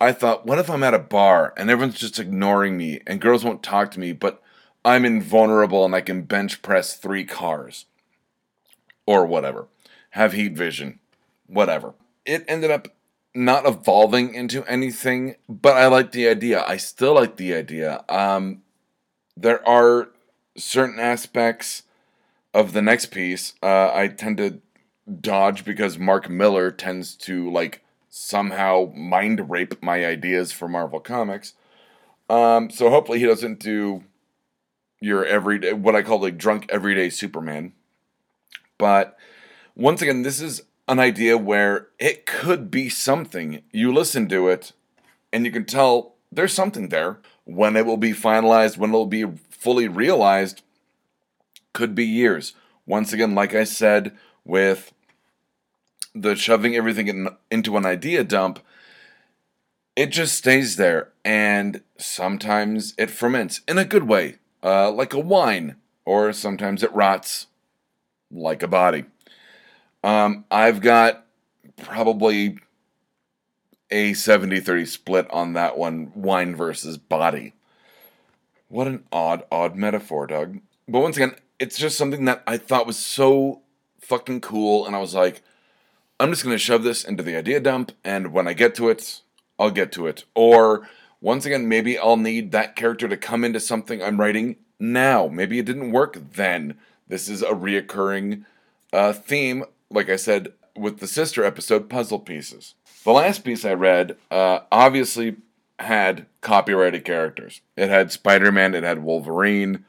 I 0.01 0.11
thought, 0.11 0.45
"What 0.45 0.59
if 0.59 0.69
I'm 0.69 0.83
at 0.83 0.93
a 0.93 0.99
bar 0.99 1.53
and 1.57 1.69
everyone's 1.69 1.99
just 1.99 2.19
ignoring 2.19 2.77
me 2.77 3.01
and 3.07 3.21
girls 3.21 3.45
won't 3.45 3.63
talk 3.63 3.91
to 3.91 3.99
me, 3.99 4.11
but 4.13 4.41
I'm 4.85 5.03
invulnerable 5.03 5.83
and 5.83 5.95
I 5.95 6.01
can 6.01 6.21
bench 6.21 6.61
press 6.61 6.95
three 6.95 7.25
cars. 7.25 7.85
Or 9.07 9.25
whatever. 9.25 9.67
Have 10.11 10.33
heat 10.33 10.55
vision. 10.55 10.99
Whatever. 11.47 11.95
It 12.23 12.45
ended 12.47 12.69
up 12.69 12.89
not 13.33 13.67
evolving 13.67 14.35
into 14.35 14.63
anything, 14.65 15.35
but 15.49 15.75
I 15.75 15.87
like 15.87 16.11
the 16.11 16.27
idea. 16.27 16.63
I 16.65 16.77
still 16.77 17.15
like 17.15 17.35
the 17.35 17.55
idea. 17.55 18.05
Um, 18.07 18.61
there 19.35 19.67
are 19.67 20.09
certain 20.55 20.99
aspects 20.99 21.83
of 22.53 22.73
the 22.73 22.81
next 22.81 23.07
piece 23.07 23.53
uh, 23.61 23.91
I 23.93 24.07
tend 24.07 24.37
to 24.37 24.61
dodge 25.21 25.65
because 25.65 25.97
Mark 25.97 26.29
Millar 26.29 26.71
tends 26.71 27.15
to 27.15 27.49
like 27.51 27.83
somehow 28.09 28.91
mind 28.95 29.49
rape 29.49 29.81
my 29.83 30.05
ideas 30.05 30.51
for 30.51 30.67
Marvel 30.67 30.99
Comics. 30.99 31.53
Um, 32.29 32.69
so 32.69 32.89
hopefully 32.89 33.19
he 33.19 33.25
doesn't 33.25 33.59
do 33.59 34.03
your 34.99 35.25
everyday, 35.25 35.73
what 35.73 35.95
I 35.95 36.01
call 36.01 36.21
like 36.21 36.37
drunk 36.37 36.65
everyday 36.69 37.09
Superman. 37.09 37.73
But 38.77 39.17
once 39.75 40.01
again, 40.01 40.23
this 40.23 40.41
is 40.41 40.63
an 40.87 40.99
idea 40.99 41.37
where 41.37 41.89
it 41.99 42.25
could 42.25 42.71
be 42.71 42.89
something. 42.89 43.61
You 43.71 43.93
listen 43.93 44.27
to 44.29 44.47
it, 44.49 44.71
and 45.31 45.45
you 45.45 45.51
can 45.51 45.65
tell 45.65 46.15
there's 46.31 46.53
something 46.53 46.89
there. 46.89 47.19
When 47.43 47.75
it 47.75 47.85
will 47.85 47.97
be 47.97 48.11
finalized, 48.11 48.77
when 48.77 48.89
it 48.89 48.93
will 48.93 49.05
be 49.05 49.25
fully 49.65 49.87
realized, 49.87 50.61
could 51.73 51.95
be 51.95 52.05
years. 52.05 52.53
Once 52.85 53.11
again, 53.11 53.33
like 53.33 53.55
I 53.55 53.63
said, 53.63 54.15
with 54.43 54.93
the 56.13 56.35
shoving 56.35 56.75
everything 56.75 57.07
in, 57.07 57.29
into 57.49 57.75
an 57.75 57.83
idea 57.83 58.23
dump, 58.23 58.59
it 59.95 60.11
just 60.11 60.35
stays 60.35 60.75
there, 60.75 61.09
and 61.23 61.81
sometimes 61.97 62.93
it 62.99 63.09
ferments 63.09 63.61
in 63.67 63.79
a 63.79 63.85
good 63.85 64.03
way 64.03 64.35
uh, 64.61 64.91
like 64.91 65.15
a 65.15 65.19
wine, 65.19 65.77
or 66.05 66.31
sometimes 66.31 66.83
it 66.83 66.93
rots 66.93 67.47
like 68.29 68.61
a 68.61 68.67
body. 68.67 69.05
Um, 70.03 70.45
I've 70.51 70.79
got 70.79 71.25
probably 71.81 72.59
a 73.89 74.13
70 74.13 74.59
30 74.59 74.85
split 74.85 75.27
on 75.31 75.53
that 75.53 75.75
one 75.75 76.11
wine 76.13 76.55
versus 76.55 76.99
body. 76.99 77.53
What 78.75 78.87
an 78.87 79.05
odd, 79.09 79.45
odd 79.53 79.77
metaphor, 79.77 80.27
Doug. 80.27 80.59
But 80.85 80.99
once 80.99 81.15
again, 81.15 81.35
it's 81.59 81.77
just 81.77 81.97
something 81.97 82.25
that 82.25 82.43
I 82.45 82.57
thought 82.57 82.85
was 82.85 82.97
so 82.99 83.61
fucking 84.01 84.41
cool, 84.41 84.85
and 84.85 84.93
I 84.93 84.99
was 84.99 85.15
like, 85.15 85.43
I'm 86.19 86.29
just 86.29 86.43
gonna 86.43 86.57
shove 86.57 86.83
this 86.83 87.05
into 87.05 87.23
the 87.23 87.37
idea 87.37 87.61
dump, 87.61 87.93
and 88.03 88.33
when 88.33 88.49
I 88.49 88.53
get 88.53 88.75
to 88.75 88.89
it, 88.89 89.21
I'll 89.57 89.71
get 89.71 89.93
to 89.93 90.07
it. 90.07 90.25
Or 90.35 90.89
once 91.21 91.45
again, 91.45 91.69
maybe 91.69 91.97
I'll 91.97 92.17
need 92.17 92.51
that 92.51 92.75
character 92.75 93.07
to 93.07 93.15
come 93.15 93.45
into 93.45 93.61
something 93.61 94.03
I'm 94.03 94.19
writing 94.19 94.57
now. 94.77 95.29
Maybe 95.29 95.57
it 95.57 95.65
didn't 95.65 95.93
work 95.93 96.17
then. 96.33 96.77
This 97.07 97.29
is 97.29 97.41
a 97.41 97.51
reoccurring 97.51 98.43
uh, 98.91 99.13
theme, 99.13 99.63
like 99.89 100.09
I 100.09 100.17
said 100.17 100.49
with 100.75 100.99
the 100.99 101.07
sister 101.07 101.45
episode, 101.45 101.89
Puzzle 101.89 102.19
Pieces. 102.19 102.75
The 103.05 103.13
last 103.13 103.45
piece 103.45 103.63
I 103.63 103.73
read 103.73 104.17
uh, 104.29 104.59
obviously 104.69 105.37
had 105.79 106.25
copyrighted 106.41 107.03
characters. 107.03 107.61
It 107.75 107.89
had 107.89 108.11
Spider 108.11 108.51
Man, 108.51 108.75
it 108.75 108.83
had 108.83 109.03
Wolverine, 109.03 109.85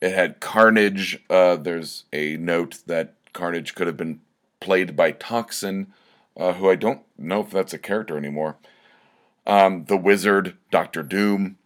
it 0.00 0.14
had 0.14 0.40
Carnage. 0.40 1.22
Uh, 1.28 1.56
there's 1.56 2.04
a 2.12 2.36
note 2.36 2.78
that 2.86 3.14
Carnage 3.32 3.74
could 3.74 3.86
have 3.86 3.96
been 3.96 4.20
played 4.60 4.96
by 4.96 5.12
Toxin, 5.12 5.92
uh, 6.36 6.54
who 6.54 6.70
I 6.70 6.76
don't 6.76 7.02
know 7.18 7.40
if 7.40 7.50
that's 7.50 7.74
a 7.74 7.78
character 7.78 8.16
anymore. 8.16 8.56
Um, 9.46 9.84
the 9.84 9.96
Wizard, 9.96 10.56
Doctor 10.70 11.02
Doom. 11.02 11.58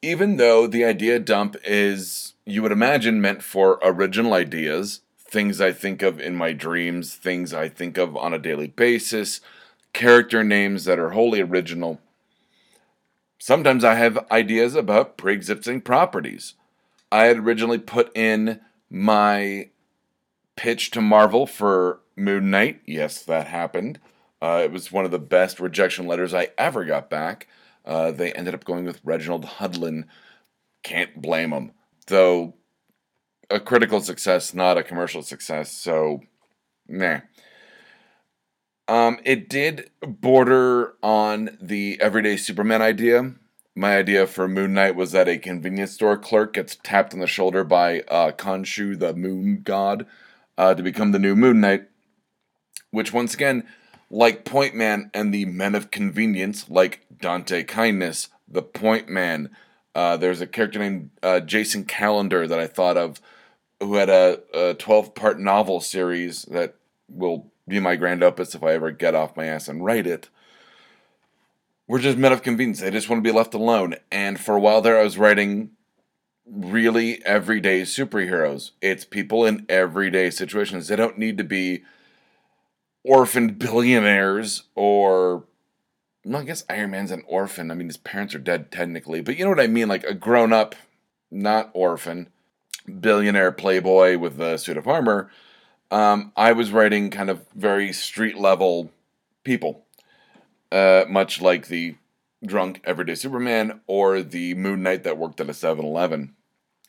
Even 0.00 0.36
though 0.36 0.66
the 0.66 0.84
idea 0.84 1.18
dump 1.18 1.56
is, 1.64 2.34
you 2.44 2.62
would 2.62 2.70
imagine, 2.70 3.20
meant 3.20 3.42
for 3.42 3.80
original 3.82 4.34
ideas, 4.34 5.00
things 5.18 5.60
I 5.60 5.72
think 5.72 6.02
of 6.02 6.20
in 6.20 6.36
my 6.36 6.52
dreams, 6.52 7.14
things 7.14 7.52
I 7.52 7.68
think 7.68 7.98
of 7.98 8.16
on 8.16 8.32
a 8.32 8.38
daily 8.38 8.68
basis, 8.68 9.40
character 9.98 10.44
names 10.44 10.84
that 10.84 10.96
are 10.96 11.10
wholly 11.10 11.40
original. 11.40 12.00
Sometimes 13.40 13.82
I 13.82 13.96
have 13.96 14.30
ideas 14.30 14.76
about 14.76 15.16
pre 15.16 15.32
existing 15.34 15.80
properties. 15.80 16.54
I 17.10 17.24
had 17.24 17.38
originally 17.38 17.78
put 17.78 18.16
in 18.16 18.60
my 18.88 19.70
pitch 20.54 20.92
to 20.92 21.00
Marvel 21.00 21.46
for 21.46 21.98
Moon 22.14 22.48
Knight. 22.48 22.80
Yes, 22.86 23.24
that 23.24 23.48
happened. 23.48 23.98
Uh, 24.40 24.60
it 24.62 24.70
was 24.70 24.92
one 24.92 25.04
of 25.04 25.10
the 25.10 25.18
best 25.18 25.58
rejection 25.58 26.06
letters 26.06 26.32
I 26.32 26.50
ever 26.56 26.84
got 26.84 27.10
back. 27.10 27.48
Uh, 27.84 28.12
they 28.12 28.32
ended 28.32 28.54
up 28.54 28.64
going 28.64 28.84
with 28.84 29.00
Reginald 29.02 29.46
Hudlin. 29.46 30.04
Can't 30.84 31.20
blame 31.20 31.50
them. 31.50 31.72
Though 32.06 32.54
a 33.50 33.58
critical 33.58 34.00
success, 34.00 34.54
not 34.54 34.78
a 34.78 34.84
commercial 34.84 35.22
success. 35.22 35.72
So, 35.72 36.20
nah. 36.86 37.20
Um, 38.88 39.18
it 39.22 39.50
did 39.50 39.90
border 40.00 40.94
on 41.02 41.58
the 41.60 41.98
everyday 42.00 42.38
Superman 42.38 42.80
idea. 42.80 43.34
My 43.76 43.96
idea 43.98 44.26
for 44.26 44.48
Moon 44.48 44.72
Knight 44.72 44.96
was 44.96 45.12
that 45.12 45.28
a 45.28 45.38
convenience 45.38 45.92
store 45.92 46.16
clerk 46.16 46.54
gets 46.54 46.76
tapped 46.82 47.12
on 47.12 47.20
the 47.20 47.26
shoulder 47.26 47.62
by 47.64 48.00
uh, 48.08 48.32
Khonshu, 48.32 48.98
the 48.98 49.14
moon 49.14 49.60
god, 49.62 50.06
uh, 50.56 50.74
to 50.74 50.82
become 50.82 51.12
the 51.12 51.18
new 51.18 51.36
Moon 51.36 51.60
Knight. 51.60 51.84
Which, 52.90 53.12
once 53.12 53.34
again, 53.34 53.68
like 54.10 54.46
Point 54.46 54.74
Man 54.74 55.10
and 55.12 55.32
the 55.32 55.44
Men 55.44 55.74
of 55.74 55.90
Convenience, 55.90 56.70
like 56.70 57.04
Dante 57.20 57.62
Kindness, 57.64 58.30
the 58.48 58.62
Point 58.62 59.10
Man, 59.10 59.50
uh, 59.94 60.16
there's 60.16 60.40
a 60.40 60.46
character 60.46 60.78
named 60.78 61.10
uh, 61.22 61.40
Jason 61.40 61.84
Calendar 61.84 62.48
that 62.48 62.58
I 62.58 62.66
thought 62.66 62.96
of 62.96 63.20
who 63.80 63.96
had 63.96 64.08
a, 64.08 64.40
a 64.54 64.74
12 64.74 65.14
part 65.14 65.38
novel 65.38 65.80
series 65.80 66.42
that 66.44 66.74
will 67.08 67.52
be 67.68 67.80
my 67.80 67.96
grand 67.96 68.22
opus 68.22 68.54
if 68.54 68.62
I 68.62 68.72
ever 68.72 68.90
get 68.90 69.14
off 69.14 69.36
my 69.36 69.46
ass 69.46 69.68
and 69.68 69.84
write 69.84 70.06
it. 70.06 70.28
We're 71.86 72.00
just 72.00 72.18
men 72.18 72.32
of 72.32 72.42
convenience. 72.42 72.80
They 72.80 72.90
just 72.90 73.08
want 73.08 73.22
to 73.22 73.28
be 73.28 73.36
left 73.36 73.54
alone. 73.54 73.96
And 74.12 74.38
for 74.38 74.56
a 74.56 74.60
while 74.60 74.82
there, 74.82 74.98
I 74.98 75.04
was 75.04 75.18
writing 75.18 75.70
really 76.46 77.24
everyday 77.24 77.82
superheroes. 77.82 78.72
It's 78.82 79.04
people 79.04 79.44
in 79.44 79.64
everyday 79.68 80.30
situations. 80.30 80.88
They 80.88 80.96
don't 80.96 81.18
need 81.18 81.38
to 81.38 81.44
be 81.44 81.82
orphaned 83.04 83.58
billionaires 83.58 84.64
or. 84.74 85.44
Well, 86.24 86.42
I 86.42 86.44
guess 86.44 86.64
Iron 86.68 86.90
Man's 86.90 87.10
an 87.10 87.22
orphan. 87.26 87.70
I 87.70 87.74
mean, 87.74 87.86
his 87.86 87.96
parents 87.96 88.34
are 88.34 88.38
dead 88.38 88.70
technically, 88.70 89.22
but 89.22 89.38
you 89.38 89.44
know 89.44 89.50
what 89.50 89.60
I 89.60 89.66
mean? 89.66 89.88
Like 89.88 90.04
a 90.04 90.12
grown 90.12 90.52
up, 90.52 90.74
not 91.30 91.70
orphan 91.72 92.28
billionaire 92.88 93.52
playboy 93.52 94.18
with 94.18 94.40
a 94.40 94.58
suit 94.58 94.76
of 94.76 94.88
armor, 94.88 95.30
um, 95.90 96.32
I 96.36 96.52
was 96.52 96.72
writing 96.72 97.10
kind 97.10 97.30
of 97.30 97.46
very 97.54 97.92
street 97.92 98.36
level 98.36 98.90
people, 99.44 99.84
uh, 100.70 101.04
much 101.08 101.40
like 101.40 101.68
the 101.68 101.96
drunk 102.44 102.80
everyday 102.84 103.14
Superman 103.14 103.80
or 103.86 104.22
the 104.22 104.54
Moon 104.54 104.82
Knight 104.82 105.02
that 105.04 105.18
worked 105.18 105.40
at 105.40 105.48
a 105.48 105.52
7-Eleven, 105.52 106.34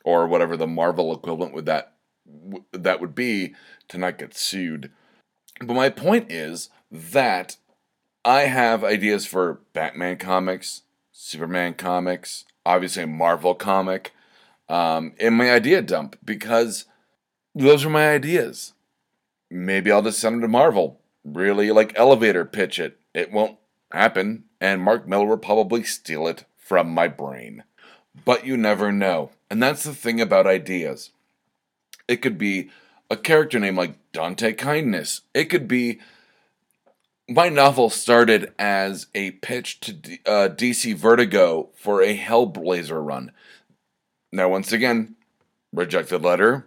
or 0.04 0.28
whatever 0.28 0.56
the 0.58 0.68
Marvel 0.68 1.14
equivalent 1.14 1.54
would 1.54 1.66
that 1.66 1.94
that 2.72 3.02
would 3.02 3.16
be 3.16 3.56
to 3.88 3.98
not 3.98 4.20
get 4.20 4.36
sued. 4.38 4.92
But 5.60 5.74
my 5.74 5.90
point 5.90 6.32
is 6.32 6.70
that 6.92 7.58
I 8.24 8.42
have 8.42 8.84
ideas 8.84 9.26
for 9.26 9.62
Batman 9.74 10.18
comics, 10.18 10.84
Superman 11.12 11.74
comics, 11.74 12.46
obviously 12.66 13.04
a 13.04 13.08
Marvel 13.08 13.56
comic 13.56 14.14
um, 14.68 15.14
in 15.20 15.34
my 15.34 15.52
idea 15.52 15.82
dump 15.82 16.18
because 16.24 16.86
those 17.56 17.84
are 17.84 17.90
my 17.90 18.12
ideas. 18.12 18.74
Maybe 19.50 19.92
I'll 19.92 20.02
just 20.02 20.20
send 20.20 20.36
them 20.36 20.42
to 20.42 20.48
Marvel. 20.48 21.00
Really, 21.24 21.72
like 21.72 21.98
elevator 21.98 22.46
pitch 22.46 22.80
it. 22.80 23.00
It 23.14 23.32
won't 23.32 23.58
happen, 23.92 24.46
and 24.62 24.82
Mark 24.82 25.08
Millar 25.08 25.26
will 25.26 25.38
probably 25.38 25.84
steal 25.84 26.28
it 26.28 26.46
from 26.58 26.90
my 26.90 27.08
brain. 27.08 27.64
But 28.26 28.46
you 28.46 28.58
never 28.58 28.92
know. 28.92 29.32
And 29.50 29.62
that's 29.62 29.84
the 29.84 29.94
thing 29.94 30.22
about 30.22 30.48
ideas. 30.48 31.12
It 32.08 32.18
could 32.18 32.38
be 32.38 32.70
a 33.10 33.18
character 33.18 33.60
name 33.60 33.76
like 33.76 33.96
Dante 34.12 34.54
Kindness. 34.54 35.22
It 35.34 35.46
could 35.46 35.68
be. 35.68 36.00
My 37.28 37.48
novel 37.50 37.92
started 37.92 38.54
as 38.58 39.06
a 39.14 39.32
pitch 39.32 39.82
to 39.82 39.94
uh, 40.26 40.50
DC 40.50 40.96
Vertigo 40.96 41.70
for 41.76 42.02
a 42.02 42.18
Hellblazer 42.18 43.06
run. 43.06 43.32
Now, 44.32 44.50
once 44.50 44.72
again, 44.72 45.16
rejected 45.72 46.24
letter. 46.24 46.66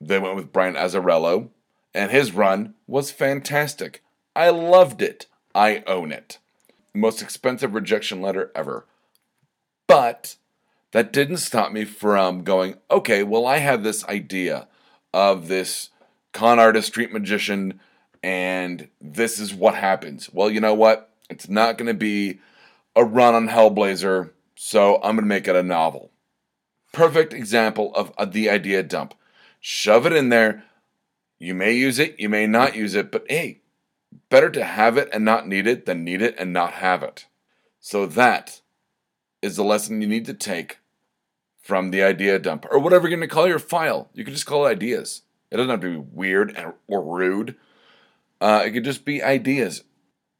They 0.00 0.20
went 0.20 0.36
with 0.36 0.52
Brian 0.52 0.74
Azzarello, 0.74 1.48
and 1.94 2.10
his 2.10 2.32
run 2.32 2.74
was 2.86 3.10
fantastic. 3.10 4.02
I 4.34 4.50
loved 4.50 5.00
it. 5.00 5.26
I 5.54 5.82
own 5.86 6.12
it. 6.12 6.38
Most 6.94 7.22
expensive 7.22 7.74
rejection 7.74 8.20
letter 8.20 8.50
ever. 8.54 8.86
But 9.86 10.36
that 10.92 11.12
didn't 11.12 11.38
stop 11.38 11.72
me 11.72 11.84
from 11.84 12.42
going, 12.42 12.76
okay, 12.90 13.22
well, 13.22 13.46
I 13.46 13.58
have 13.58 13.82
this 13.82 14.04
idea 14.06 14.68
of 15.12 15.48
this 15.48 15.90
con 16.32 16.58
artist, 16.58 16.88
street 16.88 17.12
magician, 17.12 17.80
and 18.22 18.88
this 19.00 19.38
is 19.38 19.54
what 19.54 19.74
happens. 19.74 20.30
Well, 20.32 20.50
you 20.50 20.60
know 20.60 20.74
what? 20.74 21.10
It's 21.30 21.48
not 21.48 21.78
going 21.78 21.88
to 21.88 21.94
be 21.94 22.40
a 22.96 23.04
run 23.04 23.34
on 23.34 23.48
Hellblazer, 23.48 24.30
so 24.54 24.96
I'm 24.96 25.16
going 25.16 25.18
to 25.18 25.22
make 25.22 25.48
it 25.48 25.56
a 25.56 25.62
novel 25.62 26.10
perfect 26.94 27.34
example 27.34 27.92
of 27.94 28.32
the 28.32 28.48
idea 28.48 28.82
dump. 28.82 29.14
Shove 29.60 30.06
it 30.06 30.14
in 30.14 30.30
there. 30.30 30.64
You 31.44 31.54
may 31.54 31.72
use 31.72 31.98
it, 31.98 32.18
you 32.18 32.28
may 32.28 32.46
not 32.46 32.74
use 32.74 32.94
it, 32.94 33.10
but 33.10 33.26
hey, 33.28 33.60
better 34.30 34.50
to 34.50 34.64
have 34.64 34.96
it 34.96 35.08
and 35.12 35.24
not 35.24 35.46
need 35.46 35.66
it 35.66 35.86
than 35.86 36.04
need 36.04 36.22
it 36.22 36.34
and 36.38 36.52
not 36.52 36.72
have 36.72 37.02
it. 37.02 37.26
So 37.80 38.06
that 38.06 38.60
is 39.42 39.56
the 39.56 39.64
lesson 39.64 40.00
you 40.00 40.08
need 40.08 40.24
to 40.26 40.34
take 40.34 40.78
from 41.60 41.90
the 41.90 42.02
idea 42.02 42.38
dump 42.38 42.66
or 42.70 42.78
whatever 42.78 43.08
you're 43.08 43.16
going 43.16 43.28
to 43.28 43.34
call 43.34 43.46
your 43.46 43.58
file. 43.58 44.08
You 44.14 44.24
can 44.24 44.32
just 44.32 44.46
call 44.46 44.66
it 44.66 44.70
ideas. 44.70 45.22
It 45.50 45.56
doesn't 45.56 45.70
have 45.70 45.80
to 45.80 46.00
be 46.00 46.08
weird 46.12 46.56
or 46.86 47.02
rude. 47.02 47.56
Uh, 48.40 48.62
it 48.64 48.72
could 48.72 48.84
just 48.84 49.04
be 49.04 49.22
ideas. 49.22 49.84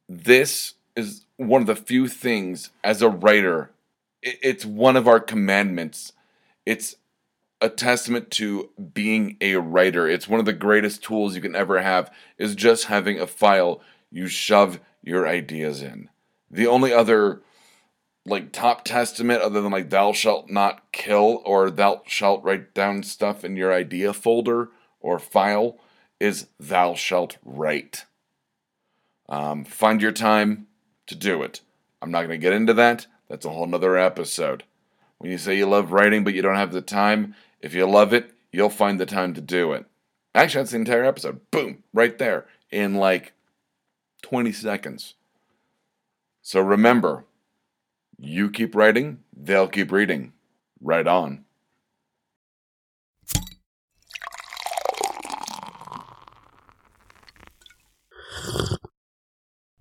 This 0.08 0.74
is 0.96 1.26
one 1.36 1.60
of 1.60 1.66
the 1.66 1.76
few 1.76 2.08
things 2.08 2.70
as 2.82 3.02
a 3.02 3.08
writer, 3.08 3.72
it's 4.22 4.64
one 4.64 4.96
of 4.96 5.06
our 5.06 5.20
commandments 5.20 6.12
it's 6.66 6.96
a 7.60 7.68
testament 7.68 8.30
to 8.32 8.70
being 8.92 9.36
a 9.40 9.56
writer. 9.56 10.08
It's 10.08 10.28
one 10.28 10.40
of 10.40 10.46
the 10.46 10.52
greatest 10.52 11.02
tools 11.02 11.34
you 11.34 11.40
can 11.40 11.56
ever 11.56 11.80
have 11.80 12.12
is 12.38 12.54
just 12.54 12.86
having 12.86 13.18
a 13.18 13.26
file 13.26 13.80
you 14.10 14.26
shove 14.26 14.80
your 15.02 15.26
ideas 15.26 15.82
in. 15.82 16.08
The 16.50 16.66
only 16.66 16.92
other 16.92 17.42
like 18.26 18.52
top 18.52 18.84
testament 18.84 19.42
other 19.42 19.60
than 19.60 19.72
like 19.72 19.90
thou 19.90 20.12
shalt 20.12 20.48
not 20.48 20.92
kill 20.92 21.42
or 21.44 21.70
thou 21.70 22.02
shalt 22.06 22.42
write 22.42 22.74
down 22.74 23.02
stuff 23.02 23.44
in 23.44 23.56
your 23.56 23.72
idea 23.72 24.12
folder 24.12 24.70
or 25.00 25.18
file 25.18 25.78
is 26.20 26.46
thou 26.58 26.94
shalt 26.94 27.36
write. 27.44 28.06
Um, 29.28 29.64
find 29.64 30.00
your 30.00 30.12
time 30.12 30.66
to 31.06 31.14
do 31.14 31.42
it. 31.42 31.60
I'm 32.00 32.10
not 32.10 32.20
going 32.20 32.30
to 32.30 32.38
get 32.38 32.52
into 32.52 32.74
that. 32.74 33.06
That's 33.28 33.44
a 33.44 33.50
whole 33.50 33.66
nother 33.66 33.96
episode. 33.96 34.64
When 35.24 35.30
you 35.30 35.38
say 35.38 35.56
you 35.56 35.64
love 35.64 35.90
writing 35.90 36.22
but 36.22 36.34
you 36.34 36.42
don't 36.42 36.56
have 36.56 36.72
the 36.72 36.82
time, 36.82 37.34
if 37.62 37.72
you 37.72 37.86
love 37.86 38.12
it, 38.12 38.32
you'll 38.52 38.68
find 38.68 39.00
the 39.00 39.06
time 39.06 39.32
to 39.32 39.40
do 39.40 39.72
it. 39.72 39.86
Actually, 40.34 40.60
that's 40.60 40.72
the 40.72 40.76
entire 40.76 41.02
episode. 41.02 41.50
Boom, 41.50 41.82
right 41.94 42.18
there 42.18 42.44
in 42.70 42.96
like 42.96 43.32
20 44.20 44.52
seconds. 44.52 45.14
So 46.42 46.60
remember, 46.60 47.24
you 48.18 48.50
keep 48.50 48.74
writing, 48.74 49.20
they'll 49.34 49.66
keep 49.66 49.90
reading. 49.90 50.34
Right 50.78 51.06
on. 51.06 51.46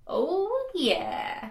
Oh, 0.06 0.70
yeah. 0.74 1.50